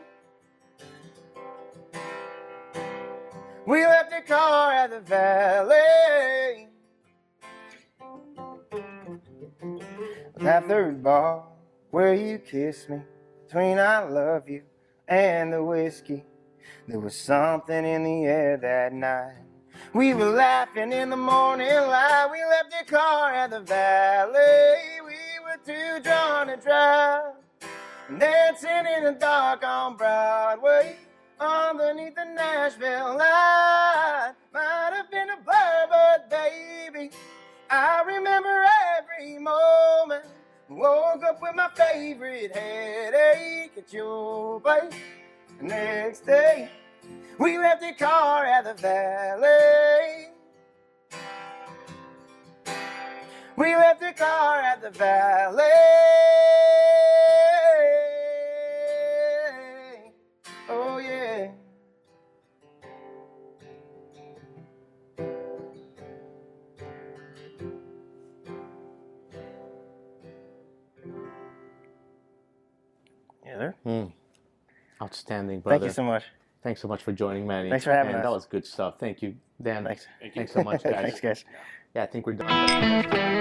We 3.66 3.84
left 3.86 4.10
the 4.10 4.22
car 4.22 4.72
at 4.72 4.90
the 4.90 5.00
valet. 5.00 6.68
That 10.36 10.68
third 10.68 11.02
bar 11.02 11.44
where 11.90 12.14
you 12.14 12.38
kissed 12.38 12.88
me 12.88 13.00
between 13.44 13.80
I 13.80 14.04
love 14.04 14.48
you 14.48 14.62
and 15.08 15.52
the 15.52 15.64
whiskey. 15.64 16.22
There 16.86 17.00
was 17.00 17.16
something 17.16 17.84
in 17.84 18.04
the 18.04 18.24
air 18.26 18.56
that 18.58 18.92
night. 18.92 19.42
We 19.92 20.14
were 20.14 20.30
laughing 20.30 20.92
in 20.92 21.10
the 21.10 21.16
morning 21.16 21.66
light. 21.66 22.28
We 22.30 22.44
left 22.44 22.70
the 22.78 22.92
car 22.92 23.32
at 23.34 23.50
the 23.50 23.60
valley. 23.60 25.00
We 25.04 25.16
were 25.44 25.58
too 25.64 26.00
drunk 26.00 26.50
to 26.50 26.56
drive. 26.56 27.39
Dancing 28.18 28.86
in 28.96 29.04
the 29.04 29.16
dark 29.20 29.62
on 29.64 29.96
Broadway. 29.96 30.96
Underneath 31.38 32.16
the 32.16 32.24
Nashville 32.24 33.16
light. 33.16 34.32
Might 34.52 34.90
have 34.94 35.10
been 35.10 35.30
a 35.30 35.36
blur, 35.36 35.86
but 35.88 36.28
baby, 36.28 37.10
I 37.70 38.02
remember 38.02 38.64
every 38.98 39.38
moment. 39.38 40.24
Woke 40.68 41.22
up 41.22 41.40
with 41.40 41.54
my 41.54 41.68
favorite 41.76 42.54
headache 42.54 43.72
at 43.78 43.92
your 43.92 44.60
place. 44.60 44.92
Next 45.60 46.26
day, 46.26 46.68
we 47.38 47.58
left 47.58 47.80
the 47.80 47.92
car 47.92 48.44
at 48.44 48.64
the 48.64 48.74
valet. 48.74 50.30
We 53.56 53.76
left 53.76 54.00
the 54.00 54.12
car 54.12 54.60
at 54.62 54.82
the 54.82 54.90
valet. 54.90 56.39
Yeah, 73.84 73.92
there. 73.92 74.04
Hmm. 74.04 74.10
Outstanding, 75.02 75.60
brother. 75.60 75.78
Thank 75.78 75.90
you 75.90 75.94
so 75.94 76.02
much. 76.02 76.24
Thanks 76.62 76.82
so 76.82 76.88
much 76.88 77.02
for 77.02 77.12
joining, 77.12 77.46
Manny. 77.46 77.70
Thanks 77.70 77.84
for 77.84 77.92
having 77.92 78.12
Man, 78.12 78.20
us. 78.20 78.24
That 78.24 78.32
was 78.32 78.46
good 78.46 78.66
stuff. 78.66 78.98
Thank 78.98 79.22
you, 79.22 79.34
Dan. 79.62 79.84
Thanks. 79.84 80.06
Thanks 80.34 80.52
so 80.52 80.62
much, 80.62 80.82
guys. 80.84 80.94
Thanks, 80.94 81.20
guys. 81.20 81.44
Yeah, 81.94 82.02
I 82.02 82.06
think 82.06 82.26
we're 82.26 82.34
done. 82.34 83.36